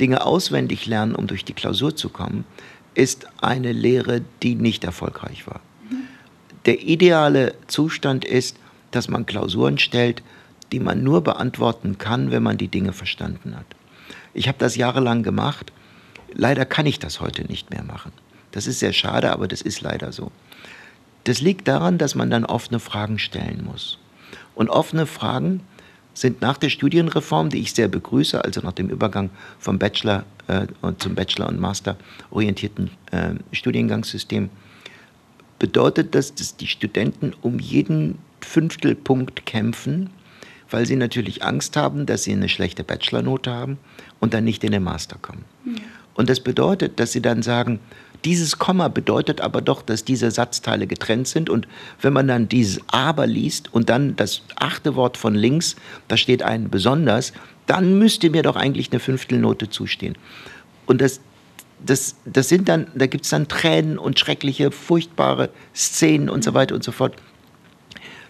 Dinge 0.00 0.24
auswendig 0.24 0.86
lernen, 0.86 1.14
um 1.14 1.26
durch 1.26 1.44
die 1.44 1.52
Klausur 1.52 1.94
zu 1.94 2.08
kommen, 2.08 2.46
ist 2.94 3.26
eine 3.42 3.72
Lehre, 3.72 4.22
die 4.42 4.54
nicht 4.54 4.82
erfolgreich 4.84 5.46
war. 5.46 5.60
Der 6.64 6.82
ideale 6.82 7.54
Zustand 7.66 8.24
ist, 8.24 8.56
dass 8.92 9.08
man 9.08 9.26
Klausuren 9.26 9.76
stellt, 9.76 10.22
die 10.72 10.80
man 10.80 11.02
nur 11.02 11.22
beantworten 11.22 11.98
kann, 11.98 12.30
wenn 12.30 12.42
man 12.42 12.56
die 12.56 12.68
Dinge 12.68 12.94
verstanden 12.94 13.54
hat. 13.56 13.66
Ich 14.34 14.48
habe 14.48 14.58
das 14.58 14.76
jahrelang 14.76 15.22
gemacht. 15.22 15.72
Leider 16.32 16.66
kann 16.66 16.86
ich 16.86 16.98
das 16.98 17.20
heute 17.20 17.44
nicht 17.44 17.70
mehr 17.70 17.84
machen. 17.84 18.12
Das 18.50 18.66
ist 18.66 18.80
sehr 18.80 18.92
schade, 18.92 19.32
aber 19.32 19.48
das 19.48 19.62
ist 19.62 19.80
leider 19.80 20.12
so. 20.12 20.30
Das 21.24 21.40
liegt 21.40 21.66
daran, 21.68 21.96
dass 21.96 22.14
man 22.14 22.30
dann 22.30 22.44
offene 22.44 22.80
Fragen 22.80 23.18
stellen 23.18 23.64
muss. 23.64 23.98
Und 24.54 24.68
offene 24.68 25.06
Fragen 25.06 25.60
sind 26.12 26.40
nach 26.42 26.58
der 26.58 26.68
Studienreform, 26.68 27.48
die 27.48 27.60
ich 27.60 27.72
sehr 27.72 27.88
begrüße, 27.88 28.44
also 28.44 28.60
nach 28.60 28.72
dem 28.72 28.88
Übergang 28.88 29.30
vom 29.58 29.78
Bachelor 29.78 30.24
äh, 30.46 30.66
zum 30.98 31.14
Bachelor- 31.14 31.48
und 31.48 31.58
Master 31.58 31.96
orientierten 32.30 32.90
äh, 33.10 33.34
Studiengangssystem, 33.52 34.50
bedeutet 35.58 36.14
das, 36.14 36.34
dass 36.34 36.56
die 36.56 36.66
Studenten 36.66 37.32
um 37.42 37.58
jeden 37.58 38.18
Fünftelpunkt 38.40 39.46
kämpfen, 39.46 40.10
weil 40.70 40.86
sie 40.86 40.96
natürlich 40.96 41.44
Angst 41.44 41.76
haben, 41.76 42.06
dass 42.06 42.24
sie 42.24 42.32
eine 42.32 42.48
schlechte 42.48 42.84
Bachelornote 42.84 43.52
haben 43.52 43.78
und 44.20 44.34
dann 44.34 44.44
nicht 44.44 44.64
in 44.64 44.72
den 44.72 44.82
Master 44.82 45.16
kommen. 45.20 45.44
Ja. 45.64 45.82
Und 46.14 46.30
das 46.30 46.40
bedeutet, 46.40 47.00
dass 47.00 47.12
sie 47.12 47.22
dann 47.22 47.42
sagen, 47.42 47.80
dieses 48.24 48.58
Komma 48.58 48.88
bedeutet 48.88 49.40
aber 49.40 49.60
doch, 49.60 49.82
dass 49.82 50.04
diese 50.04 50.30
Satzteile 50.30 50.86
getrennt 50.86 51.28
sind. 51.28 51.50
Und 51.50 51.68
wenn 52.00 52.12
man 52.12 52.26
dann 52.26 52.48
dieses 52.48 52.80
Aber 52.86 53.26
liest 53.26 53.72
und 53.74 53.90
dann 53.90 54.16
das 54.16 54.42
achte 54.56 54.96
Wort 54.96 55.16
von 55.16 55.34
links, 55.34 55.76
da 56.08 56.16
steht 56.16 56.42
ein 56.42 56.70
besonders, 56.70 57.32
dann 57.66 57.98
müsste 57.98 58.30
mir 58.30 58.42
doch 58.42 58.56
eigentlich 58.56 58.90
eine 58.90 59.00
Fünftelnote 59.00 59.68
zustehen. 59.68 60.16
Und 60.86 61.00
das, 61.00 61.20
das, 61.84 62.16
das 62.24 62.48
sind 62.48 62.68
dann, 62.68 62.86
da 62.94 63.06
gibt 63.06 63.24
es 63.24 63.30
dann 63.30 63.48
Tränen 63.48 63.98
und 63.98 64.18
schreckliche, 64.18 64.70
furchtbare 64.70 65.50
Szenen 65.74 66.30
und 66.30 66.44
so 66.44 66.54
weiter 66.54 66.74
und 66.74 66.84
so 66.84 66.92
fort. 66.92 67.16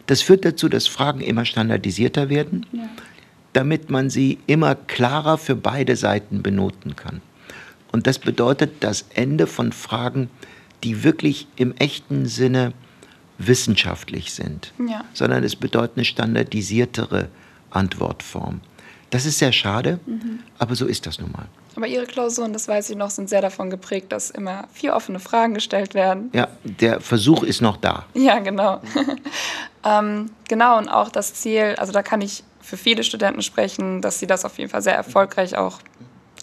Das 0.07 0.23
führt 0.23 0.45
dazu, 0.45 0.69
dass 0.69 0.87
Fragen 0.87 1.21
immer 1.21 1.45
standardisierter 1.45 2.29
werden, 2.29 2.67
ja. 2.73 2.89
damit 3.53 3.91
man 3.91 4.11
sie 4.11 4.39
immer 4.47 4.75
klarer 4.75 5.39
für 5.39 5.57
beide 5.57 5.97
Seiten 5.97 6.43
benoten 6.43 6.97
kann. 6.97 7.23
Und 7.93 8.07
das 8.07 8.19
bedeutet 8.19 8.73
das 8.81 9.07
Ende 9.15 9.47
von 9.47 9.73
Fragen, 9.73 10.29
die 10.83 11.05
wirklich 11.05 11.47
im 11.57 11.75
echten 11.77 12.27
Sinne 12.27 12.73
wissenschaftlich 13.39 14.33
sind, 14.33 14.73
ja. 14.79 15.05
sondern 15.13 15.43
es 15.45 15.57
bedeutet 15.57 15.97
eine 15.97 16.05
standardisiertere 16.05 17.29
Antwortform. 17.71 18.61
Das 19.15 19.27
ist 19.27 19.39
sehr 19.39 19.53
schade, 19.53 20.01
mhm. 20.07 20.41
aber 20.59 20.75
so 20.75 20.87
ist 20.87 21.07
das 21.07 21.21
nun 21.21 21.31
mal. 21.31 21.47
Aber 21.77 21.87
Ihre 21.87 22.05
Klausuren, 22.05 22.53
das 22.53 22.67
weiß 22.67 22.91
ich 22.91 22.97
noch, 22.97 23.11
sind 23.11 23.29
sehr 23.29 23.41
davon 23.41 23.71
geprägt, 23.71 24.11
dass 24.11 24.29
immer 24.29 24.67
vier 24.73 24.93
offene 24.93 25.21
Fragen 25.21 25.55
gestellt 25.55 25.95
werden. 25.95 26.31
Ja, 26.33 26.49
der 26.65 27.01
Versuch 27.01 27.45
ist 27.45 27.63
noch 27.63 27.77
da. 27.77 28.07
Ja, 28.15 28.41
genau. 28.41 28.81
ähm, 29.85 30.31
genau, 30.49 30.79
und 30.79 30.89
auch 30.89 31.11
das 31.11 31.33
Ziel, 31.33 31.77
also 31.79 31.93
da 31.93 32.03
kann 32.03 32.23
ich 32.23 32.43
für 32.61 32.77
viele 32.77 33.05
Studenten 33.05 33.43
sprechen, 33.43 34.03
dass 34.03 34.19
sie 34.19 34.27
das 34.27 34.45
auf 34.45 34.59
jeden 34.59 34.69
Fall 34.69 34.83
sehr 34.83 34.97
erfolgreich 34.97 35.57
auch, 35.57 35.79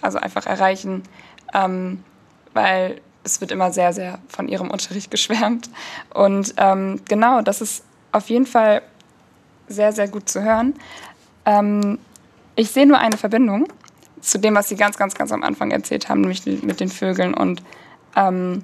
also 0.01 0.19
einfach 0.19 0.45
erreichen, 0.45 1.03
ähm, 1.53 2.01
weil 2.53 3.01
es 3.25 3.41
wird 3.41 3.51
immer 3.51 3.73
sehr, 3.73 3.91
sehr 3.91 4.19
von 4.29 4.47
ihrem 4.47 4.71
Unterricht 4.71 5.11
geschwärmt. 5.11 5.69
Und 6.13 6.53
ähm, 6.55 7.01
genau, 7.09 7.41
das 7.41 7.59
ist 7.59 7.83
auf 8.13 8.29
jeden 8.29 8.45
Fall 8.45 8.81
sehr, 9.67 9.91
sehr 9.91 10.07
gut 10.07 10.29
zu 10.29 10.41
hören. 10.41 10.73
Ähm, 11.45 11.99
ich 12.61 12.69
sehe 12.69 12.85
nur 12.85 12.99
eine 12.99 13.17
Verbindung 13.17 13.67
zu 14.21 14.37
dem, 14.37 14.53
was 14.55 14.69
Sie 14.69 14.75
ganz, 14.75 14.97
ganz, 14.97 15.15
ganz 15.15 15.31
am 15.31 15.41
Anfang 15.41 15.71
erzählt 15.71 16.09
haben, 16.09 16.21
nämlich 16.21 16.45
mit 16.61 16.79
den 16.79 16.89
Vögeln 16.89 17.33
und, 17.33 17.63
ähm, 18.15 18.63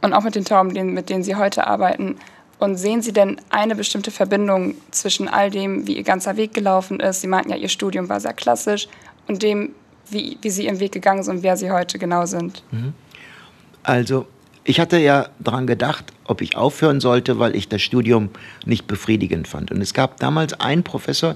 und 0.00 0.12
auch 0.12 0.22
mit 0.22 0.36
den 0.36 0.44
Tauben, 0.44 0.94
mit 0.94 1.10
denen 1.10 1.24
Sie 1.24 1.34
heute 1.34 1.66
arbeiten. 1.66 2.16
Und 2.60 2.76
sehen 2.76 3.02
Sie 3.02 3.12
denn 3.12 3.40
eine 3.50 3.74
bestimmte 3.74 4.10
Verbindung 4.12 4.74
zwischen 4.92 5.28
all 5.28 5.50
dem, 5.50 5.88
wie 5.88 5.96
Ihr 5.96 6.04
ganzer 6.04 6.36
Weg 6.36 6.54
gelaufen 6.54 7.00
ist? 7.00 7.20
Sie 7.20 7.26
meinten 7.26 7.50
ja, 7.50 7.56
Ihr 7.56 7.68
Studium 7.68 8.08
war 8.08 8.20
sehr 8.20 8.32
klassisch 8.32 8.86
und 9.26 9.42
dem, 9.42 9.74
wie, 10.08 10.38
wie 10.40 10.50
Sie 10.50 10.66
Ihren 10.66 10.78
Weg 10.78 10.92
gegangen 10.92 11.24
sind 11.24 11.38
und 11.38 11.42
wer 11.42 11.56
Sie 11.56 11.70
heute 11.72 11.98
genau 11.98 12.26
sind. 12.26 12.62
Also, 13.82 14.26
ich 14.64 14.80
hatte 14.80 14.98
ja 14.98 15.28
daran 15.38 15.66
gedacht, 15.66 16.12
ob 16.24 16.42
ich 16.42 16.56
aufhören 16.56 17.00
sollte, 17.00 17.38
weil 17.38 17.56
ich 17.56 17.68
das 17.68 17.82
Studium 17.82 18.30
nicht 18.64 18.86
befriedigend 18.86 19.48
fand. 19.48 19.70
Und 19.70 19.80
es 19.80 19.94
gab 19.94 20.18
damals 20.18 20.54
einen 20.54 20.82
Professor, 20.82 21.34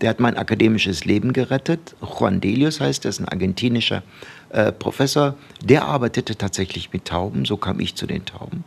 der 0.00 0.10
hat 0.10 0.20
mein 0.20 0.36
akademisches 0.36 1.04
Leben 1.04 1.32
gerettet. 1.32 1.96
Juan 2.00 2.40
Delius 2.40 2.80
heißt 2.80 3.04
er, 3.04 3.08
ist 3.08 3.20
ein 3.20 3.28
argentinischer 3.28 4.02
äh, 4.50 4.70
Professor. 4.70 5.34
Der 5.64 5.86
arbeitete 5.86 6.36
tatsächlich 6.36 6.92
mit 6.92 7.06
Tauben, 7.06 7.44
so 7.44 7.56
kam 7.56 7.80
ich 7.80 7.96
zu 7.96 8.06
den 8.06 8.24
Tauben. 8.24 8.64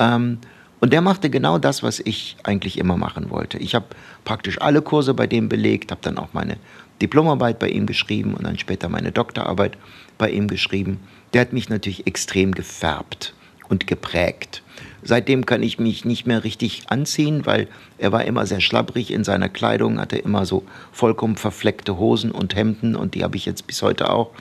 Ähm, 0.00 0.38
und 0.84 0.92
der 0.92 1.00
machte 1.00 1.30
genau 1.30 1.56
das, 1.56 1.82
was 1.82 1.98
ich 1.98 2.36
eigentlich 2.42 2.76
immer 2.76 2.98
machen 2.98 3.30
wollte. 3.30 3.56
Ich 3.56 3.74
habe 3.74 3.86
praktisch 4.26 4.60
alle 4.60 4.82
Kurse 4.82 5.14
bei 5.14 5.26
dem 5.26 5.48
belegt, 5.48 5.90
habe 5.90 6.02
dann 6.04 6.18
auch 6.18 6.34
meine 6.34 6.58
Diplomarbeit 7.00 7.58
bei 7.58 7.70
ihm 7.70 7.86
geschrieben 7.86 8.34
und 8.34 8.44
dann 8.44 8.58
später 8.58 8.90
meine 8.90 9.10
Doktorarbeit 9.10 9.78
bei 10.18 10.30
ihm 10.30 10.46
geschrieben. 10.46 11.00
Der 11.32 11.40
hat 11.40 11.54
mich 11.54 11.70
natürlich 11.70 12.06
extrem 12.06 12.52
gefärbt 12.52 13.32
und 13.70 13.86
geprägt. 13.86 14.62
Seitdem 15.02 15.46
kann 15.46 15.62
ich 15.62 15.78
mich 15.78 16.04
nicht 16.04 16.26
mehr 16.26 16.44
richtig 16.44 16.82
anziehen, 16.88 17.46
weil 17.46 17.68
er 17.96 18.12
war 18.12 18.26
immer 18.26 18.44
sehr 18.44 18.60
schlabbrig 18.60 19.10
in 19.10 19.24
seiner 19.24 19.48
Kleidung, 19.48 19.98
hatte 19.98 20.18
immer 20.18 20.44
so 20.44 20.64
vollkommen 20.92 21.36
verfleckte 21.36 21.96
Hosen 21.96 22.30
und 22.30 22.54
Hemden 22.54 22.94
und 22.94 23.14
die 23.14 23.24
habe 23.24 23.38
ich 23.38 23.46
jetzt 23.46 23.66
bis 23.66 23.80
heute 23.80 24.10
auch. 24.10 24.32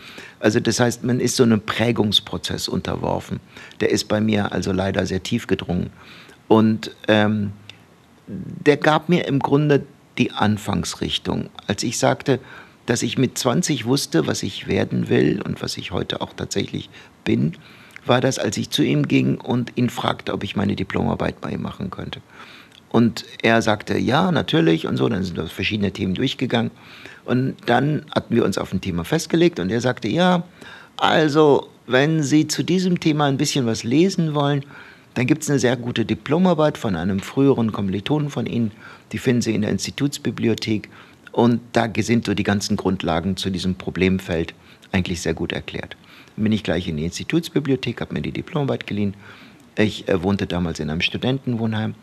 Also 0.42 0.60
das 0.60 0.82
heißt, 0.82 1.06
man 1.06 1.22
ist 1.22 1.38
so 1.38 1.44
einem 1.44 1.62
Prägungsprozess 1.62 2.68
unterworfen. 2.68 3.40
Der 3.80 3.92
ist 3.92 4.10
bei 4.10 4.20
mir 4.20 4.52
also 4.52 4.74
leider 4.74 5.06
sehr 5.06 5.24
tief 5.24 5.48
gedrungen. 5.48 5.90
Und 6.48 6.92
ähm, 7.08 7.54
der 8.28 8.78
gab 8.78 9.10
mir 9.10 9.28
im 9.28 9.40
Grunde 9.40 9.86
die 10.18 10.32
Anfangsrichtung. 10.32 11.50
Als 11.68 11.84
ich 11.84 11.98
sagte, 11.98 12.40
dass 12.86 13.02
ich 13.02 13.18
mit 13.18 13.38
20 13.38 13.86
wusste, 13.86 14.28
was 14.28 14.44
ich 14.44 14.68
werden 14.68 15.10
will 15.10 15.42
und 15.42 15.62
was 15.62 15.78
ich 15.78 15.92
heute 15.92 16.22
auch 16.22 16.34
tatsächlich 16.34 16.90
bin, 17.24 17.58
war 18.06 18.20
das, 18.20 18.38
als 18.38 18.58
ich 18.58 18.70
zu 18.70 18.84
ihm 18.84 19.08
ging 19.08 19.40
und 19.40 19.72
ihn 19.76 19.90
fragte, 19.90 20.34
ob 20.34 20.44
ich 20.44 20.56
meine 20.56 20.76
Diplomarbeit 20.76 21.40
bei 21.40 21.52
ihm 21.52 21.62
machen 21.62 21.90
könnte. 21.90 22.22
Und 22.90 23.26
er 23.42 23.62
sagte, 23.62 23.98
ja, 23.98 24.32
natürlich 24.32 24.86
und 24.86 24.98
so. 24.98 25.10
Dann 25.10 25.24
sind 25.24 25.38
wir 25.38 25.48
verschiedene 25.48 25.92
Themen 25.92 26.14
durchgegangen. 26.14 26.70
Und 27.26 27.56
dann 27.66 28.06
hatten 28.14 28.36
wir 28.36 28.46
uns 28.46 28.58
auf 28.58 28.72
ein 28.72 28.82
Thema 28.82 29.04
festgelegt 29.04 29.60
und 29.60 29.72
er 29.72 29.82
sagte, 29.82 30.10
ja, 30.10 30.44
also 30.98 31.70
wenn 31.88 32.22
Sie 32.22 32.48
zu 32.48 32.64
diesem 32.64 33.00
Thema 33.00 33.26
ein 33.26 33.38
bisschen 33.38 33.66
was 33.66 33.84
lesen 33.84 34.36
wollen, 34.36 34.64
dann 35.16 35.28
gibt 35.28 35.44
es 35.44 35.50
eine 35.50 35.60
sehr 35.60 35.76
gute 35.76 36.06
Diplomarbeit 36.06 36.78
von 36.78 36.96
einem 36.96 37.20
früheren 37.20 37.72
Kommilitonen 37.72 38.30
von 38.30 38.46
Ihnen, 38.46 38.72
die 39.12 39.18
finden 39.18 39.42
Sie 39.42 39.54
in 39.54 39.62
der 39.62 39.72
Institutsbibliothek. 39.72 40.90
Und 41.32 41.62
da 41.74 41.90
sind 41.98 42.26
so 42.26 42.34
die 42.34 42.44
ganzen 42.44 42.78
Grundlagen 42.78 43.38
zu 43.38 43.50
diesem 43.50 43.76
Problemfeld 43.76 44.54
eigentlich 44.92 45.22
sehr 45.22 45.34
gut 45.34 45.52
erklärt. 45.52 45.96
Dann 46.36 46.44
bin 46.44 46.52
ich 46.52 46.64
gleich 46.64 46.88
in 46.88 46.98
die 46.98 47.06
Institutsbibliothek, 47.06 48.02
habe 48.02 48.14
mir 48.14 48.22
die 48.22 48.32
Diplomarbeit 48.32 48.88
geliehen. 48.88 49.16
Ich 49.76 50.08
äh, 50.08 50.22
wohnte 50.22 50.46
damals 50.46 50.80
in 50.80 50.90
einem 50.90 51.02
Studentenwohnheim 51.02 51.96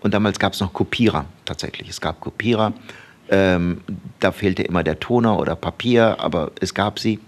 und 0.00 0.14
damals 0.14 0.38
gab 0.38 0.54
es 0.54 0.60
noch 0.60 0.72
Kopierer 0.72 1.26
tatsächlich. 1.44 1.88
Es 1.88 2.00
gab 2.00 2.20
Kopierer. 2.20 2.72
Ähm, 3.30 3.82
da 4.20 4.32
fehlte 4.32 4.62
immer 4.62 4.82
der 4.82 5.00
Toner 5.00 5.38
oder 5.38 5.54
Papier, 5.54 6.18
aber 6.20 6.52
es 6.60 6.72
gab 6.72 6.98
sie. 6.98 7.18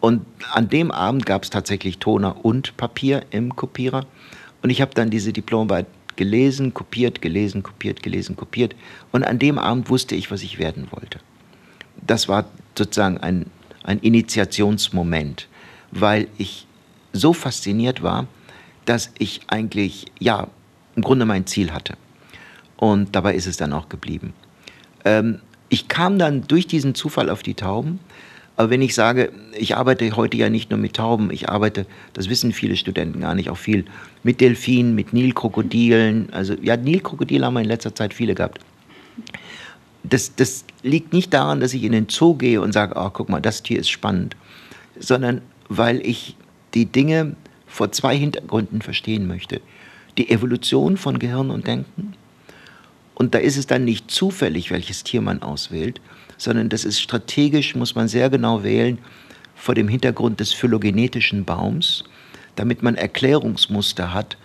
Und 0.00 0.26
an 0.52 0.68
dem 0.68 0.90
Abend 0.90 1.26
gab 1.26 1.44
es 1.44 1.50
tatsächlich 1.50 1.98
Toner 1.98 2.44
und 2.44 2.76
Papier 2.76 3.24
im 3.30 3.56
Kopierer. 3.56 4.06
Und 4.62 4.70
ich 4.70 4.80
habe 4.80 4.94
dann 4.94 5.10
diese 5.10 5.32
Diplomarbeit 5.32 5.86
gelesen, 6.16 6.74
kopiert, 6.74 7.22
gelesen, 7.22 7.62
kopiert, 7.62 8.02
gelesen, 8.02 8.36
kopiert. 8.36 8.74
Und 9.12 9.24
an 9.24 9.38
dem 9.38 9.58
Abend 9.58 9.88
wusste 9.88 10.14
ich, 10.14 10.30
was 10.30 10.42
ich 10.42 10.58
werden 10.58 10.88
wollte. 10.90 11.20
Das 12.06 12.28
war 12.28 12.46
sozusagen 12.76 13.18
ein, 13.18 13.46
ein 13.84 14.00
Initiationsmoment, 14.00 15.48
weil 15.90 16.28
ich 16.36 16.66
so 17.12 17.32
fasziniert 17.32 18.02
war, 18.02 18.26
dass 18.84 19.12
ich 19.18 19.42
eigentlich, 19.48 20.06
ja, 20.18 20.48
im 20.96 21.02
Grunde 21.02 21.24
mein 21.24 21.46
Ziel 21.46 21.72
hatte. 21.72 21.96
Und 22.76 23.14
dabei 23.14 23.34
ist 23.34 23.46
es 23.46 23.56
dann 23.56 23.72
auch 23.72 23.88
geblieben. 23.88 24.32
Ähm, 25.04 25.40
ich 25.68 25.88
kam 25.88 26.18
dann 26.18 26.46
durch 26.46 26.66
diesen 26.66 26.94
Zufall 26.94 27.30
auf 27.30 27.42
die 27.42 27.54
Tauben. 27.54 28.00
Aber 28.60 28.68
wenn 28.68 28.82
ich 28.82 28.94
sage, 28.94 29.32
ich 29.58 29.74
arbeite 29.74 30.14
heute 30.16 30.36
ja 30.36 30.50
nicht 30.50 30.68
nur 30.68 30.78
mit 30.78 30.92
Tauben, 30.92 31.30
ich 31.30 31.48
arbeite, 31.48 31.86
das 32.12 32.28
wissen 32.28 32.52
viele 32.52 32.76
Studenten 32.76 33.20
gar 33.20 33.34
nicht, 33.34 33.48
auch 33.48 33.56
viel 33.56 33.86
mit 34.22 34.42
Delfinen, 34.42 34.94
mit 34.94 35.14
Nilkrokodilen. 35.14 36.28
Also 36.30 36.52
ja, 36.60 36.76
Nilkrokodile 36.76 37.46
haben 37.46 37.54
wir 37.54 37.62
in 37.62 37.68
letzter 37.68 37.94
Zeit 37.94 38.12
viele 38.12 38.34
gehabt. 38.34 38.58
Das, 40.02 40.34
das 40.36 40.66
liegt 40.82 41.14
nicht 41.14 41.32
daran, 41.32 41.60
dass 41.60 41.72
ich 41.72 41.84
in 41.84 41.92
den 41.92 42.10
Zoo 42.10 42.34
gehe 42.34 42.60
und 42.60 42.72
sage, 42.72 42.96
oh, 42.98 43.08
guck 43.08 43.30
mal, 43.30 43.40
das 43.40 43.62
Tier 43.62 43.80
ist 43.80 43.88
spannend, 43.88 44.36
sondern 44.98 45.40
weil 45.70 46.06
ich 46.06 46.36
die 46.74 46.84
Dinge 46.84 47.36
vor 47.66 47.92
zwei 47.92 48.14
Hintergründen 48.14 48.82
verstehen 48.82 49.26
möchte. 49.26 49.62
Die 50.18 50.28
Evolution 50.28 50.98
von 50.98 51.18
Gehirn 51.18 51.48
und 51.48 51.66
Denken. 51.66 52.09
Und 53.20 53.34
da 53.34 53.38
ist 53.38 53.58
es 53.58 53.66
dann 53.66 53.84
nicht 53.84 54.10
zufällig, 54.10 54.70
welches 54.70 55.04
Tier 55.04 55.20
man 55.20 55.42
auswählt, 55.42 56.00
sondern 56.38 56.70
das 56.70 56.86
ist 56.86 57.02
strategisch, 57.02 57.74
muss 57.74 57.94
man 57.94 58.08
sehr 58.08 58.30
genau 58.30 58.62
wählen, 58.62 58.96
vor 59.54 59.74
dem 59.74 59.88
Hintergrund 59.88 60.40
des 60.40 60.54
phylogenetischen 60.54 61.44
Baums, 61.44 62.04
damit 62.56 62.82
man 62.82 62.94
Erklärungsmuster 62.94 64.14
hat, 64.14 64.38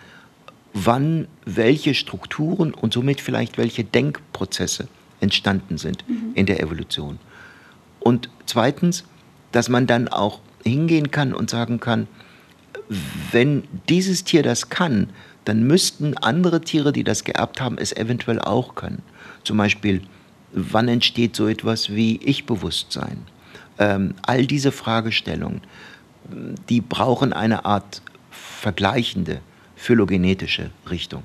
wann 0.74 1.30
welche 1.46 1.94
Strukturen 1.94 2.74
und 2.74 2.92
somit 2.92 3.22
vielleicht 3.22 3.58
welche 3.58 3.86
Denkprozesse 3.86 4.90
entstanden 5.22 5.78
sind 5.78 6.04
mhm. 6.10 6.34
in 6.34 6.46
der 6.46 6.60
Evolution. 6.60 7.20
Und 8.02 8.30
zweitens, 8.46 9.06
dass 9.54 9.70
man 9.70 9.88
dann 9.88 10.10
auch 10.10 10.42
hingehen 10.66 11.12
kann 11.12 11.34
und 11.34 11.50
sagen 11.50 11.80
kann, 11.80 12.08
wenn 13.32 13.64
dieses 13.88 14.26
Tier 14.26 14.44
das 14.44 14.68
kann, 14.68 15.12
dann 15.46 15.64
müssten 15.64 16.18
andere 16.18 16.62
Tiere, 16.62 16.92
die 16.92 17.04
das 17.04 17.24
geerbt 17.24 17.62
haben, 17.62 17.78
es 17.78 17.94
eventuell 17.94 18.40
auch 18.40 18.76
können. 18.76 19.02
Zum 19.44 19.58
Beispiel, 19.58 20.02
wann 20.52 20.88
entsteht 20.88 21.36
so 21.36 21.48
etwas 21.48 21.90
wie 21.90 22.18
Ich-Bewusstsein? 22.18 23.26
Ähm, 23.78 24.16
all 24.24 24.46
diese 24.46 24.72
Fragestellungen, 24.72 25.62
die 26.70 26.82
brauchen 26.82 27.34
eine 27.34 27.66
Art 27.66 28.02
vergleichende, 28.32 29.42
phylogenetische 29.76 30.72
Richtung. 30.90 31.24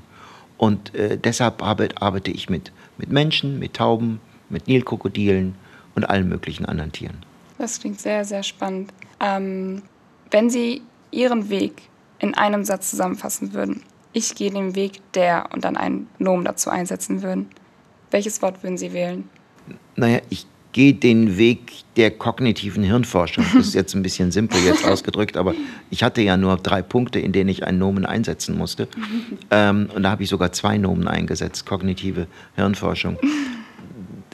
Und 0.59 0.95
äh, 0.95 1.17
deshalb 1.17 1.63
arbeite, 1.63 2.03
arbeite 2.03 2.31
ich 2.31 2.51
mit, 2.51 2.71
mit 2.99 3.11
Menschen, 3.11 3.59
mit 3.59 3.75
Tauben, 3.75 4.21
mit 4.51 4.69
Nilkrokodilen 4.69 5.55
und 5.95 6.05
allen 6.05 6.29
möglichen 6.29 6.67
anderen 6.67 6.93
Tieren. 6.93 7.25
Das 7.57 7.81
klingt 7.81 8.01
sehr, 8.01 8.25
sehr 8.25 8.43
spannend. 8.43 8.93
Ähm, 9.21 9.83
wenn 10.31 10.51
Sie 10.51 10.83
Ihren 11.11 11.49
Weg 11.49 11.83
in 12.19 12.35
einem 12.35 12.65
Satz 12.65 12.91
zusammenfassen 12.91 13.55
würden, 13.55 13.83
ich 14.13 14.35
gehe 14.35 14.51
den 14.51 14.75
Weg 14.75 15.01
der 15.15 15.49
und 15.53 15.65
dann 15.65 15.77
einen 15.77 16.09
Nomen 16.19 16.45
dazu 16.45 16.71
einsetzen 16.71 17.23
würden, 17.23 17.49
welches 18.11 18.43
Wort 18.43 18.63
würden 18.63 18.79
Sie 18.79 18.93
wählen? 18.93 19.29
Naja, 19.97 20.21
ich 20.31 20.47
gehe 20.73 20.95
den 20.95 21.37
Weg 21.37 21.73
der 21.97 22.11
kognitiven 22.11 22.83
Hirnforschung. 22.83 23.45
Das 23.55 23.69
ist 23.69 23.75
jetzt 23.75 23.95
ein 23.95 24.03
bisschen 24.03 24.31
simpel 24.31 24.61
jetzt 24.65 24.85
ausgedrückt, 24.87 25.37
aber 25.37 25.55
ich 25.91 26.03
hatte 26.03 26.23
ja 26.23 26.37
nur 26.37 26.57
drei 26.57 26.83
Punkte, 26.83 27.19
in 27.19 27.33
denen 27.33 27.51
ich 27.51 27.65
einen 27.65 27.79
Nomen 27.79 28.07
einsetzen 28.07 28.57
musste. 28.57 28.89
Ähm, 29.51 29.91
und 29.95 30.03
da 30.03 30.11
habe 30.11 30.23
ich 30.23 30.29
sogar 30.29 30.53
zwei 30.53 30.79
Nomen 30.79 31.09
eingesetzt, 31.09 31.67
kognitive 31.67 32.27
Hirnforschung. 32.55 33.19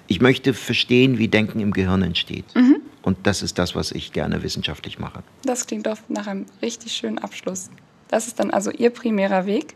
Ich 0.08 0.20
möchte 0.20 0.54
verstehen, 0.54 1.18
wie 1.18 1.28
Denken 1.28 1.60
im 1.60 1.72
Gehirn 1.72 2.02
entsteht. 2.02 2.44
Mhm. 2.54 2.76
Und 3.02 3.18
das 3.22 3.42
ist 3.42 3.58
das, 3.58 3.74
was 3.74 3.92
ich 3.92 4.12
gerne 4.12 4.42
wissenschaftlich 4.42 4.98
mache. 4.98 5.22
Das 5.44 5.66
klingt 5.66 5.86
doch 5.86 5.98
nach 6.08 6.26
einem 6.26 6.46
richtig 6.60 6.92
schönen 6.92 7.18
Abschluss. 7.18 7.70
Das 8.09 8.27
ist 8.27 8.38
dann 8.38 8.51
also 8.51 8.71
Ihr 8.71 8.90
primärer 8.90 9.47
Weg. 9.47 9.75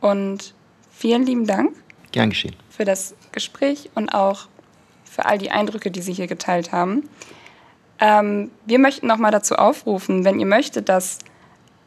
Und 0.00 0.54
vielen 0.90 1.24
lieben 1.24 1.46
Dank. 1.46 1.74
Gern 2.12 2.30
geschehen. 2.30 2.56
Für 2.70 2.84
das 2.84 3.14
Gespräch 3.32 3.90
und 3.94 4.10
auch 4.10 4.48
für 5.04 5.26
all 5.26 5.38
die 5.38 5.50
Eindrücke, 5.50 5.90
die 5.90 6.02
Sie 6.02 6.12
hier 6.12 6.26
geteilt 6.26 6.72
haben. 6.72 7.08
Ähm, 7.98 8.50
wir 8.64 8.78
möchten 8.78 9.06
nochmal 9.06 9.30
dazu 9.30 9.56
aufrufen, 9.56 10.24
wenn 10.24 10.40
ihr 10.40 10.46
möchtet, 10.46 10.88
dass 10.88 11.18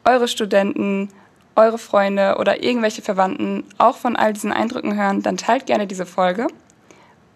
eure 0.04 0.28
Studenten, 0.28 1.08
eure 1.56 1.78
Freunde 1.78 2.36
oder 2.38 2.62
irgendwelche 2.62 3.02
Verwandten 3.02 3.64
auch 3.78 3.96
von 3.96 4.14
all 4.14 4.32
diesen 4.32 4.52
Eindrücken 4.52 4.96
hören, 4.96 5.22
dann 5.22 5.36
teilt 5.36 5.66
gerne 5.66 5.86
diese 5.86 6.06
Folge 6.06 6.46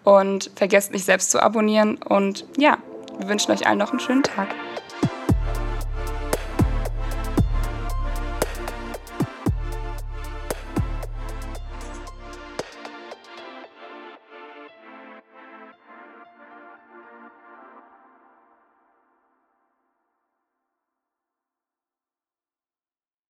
und 0.04 0.50
vergesst 0.54 0.92
nicht 0.92 1.04
selbst 1.04 1.30
zu 1.30 1.42
abonnieren. 1.42 1.96
Und 1.96 2.46
ja, 2.56 2.78
wir 3.18 3.28
wünschen 3.28 3.50
euch 3.52 3.66
allen 3.66 3.78
noch 3.78 3.90
einen 3.90 4.00
schönen 4.00 4.22
Tag. 4.22 4.48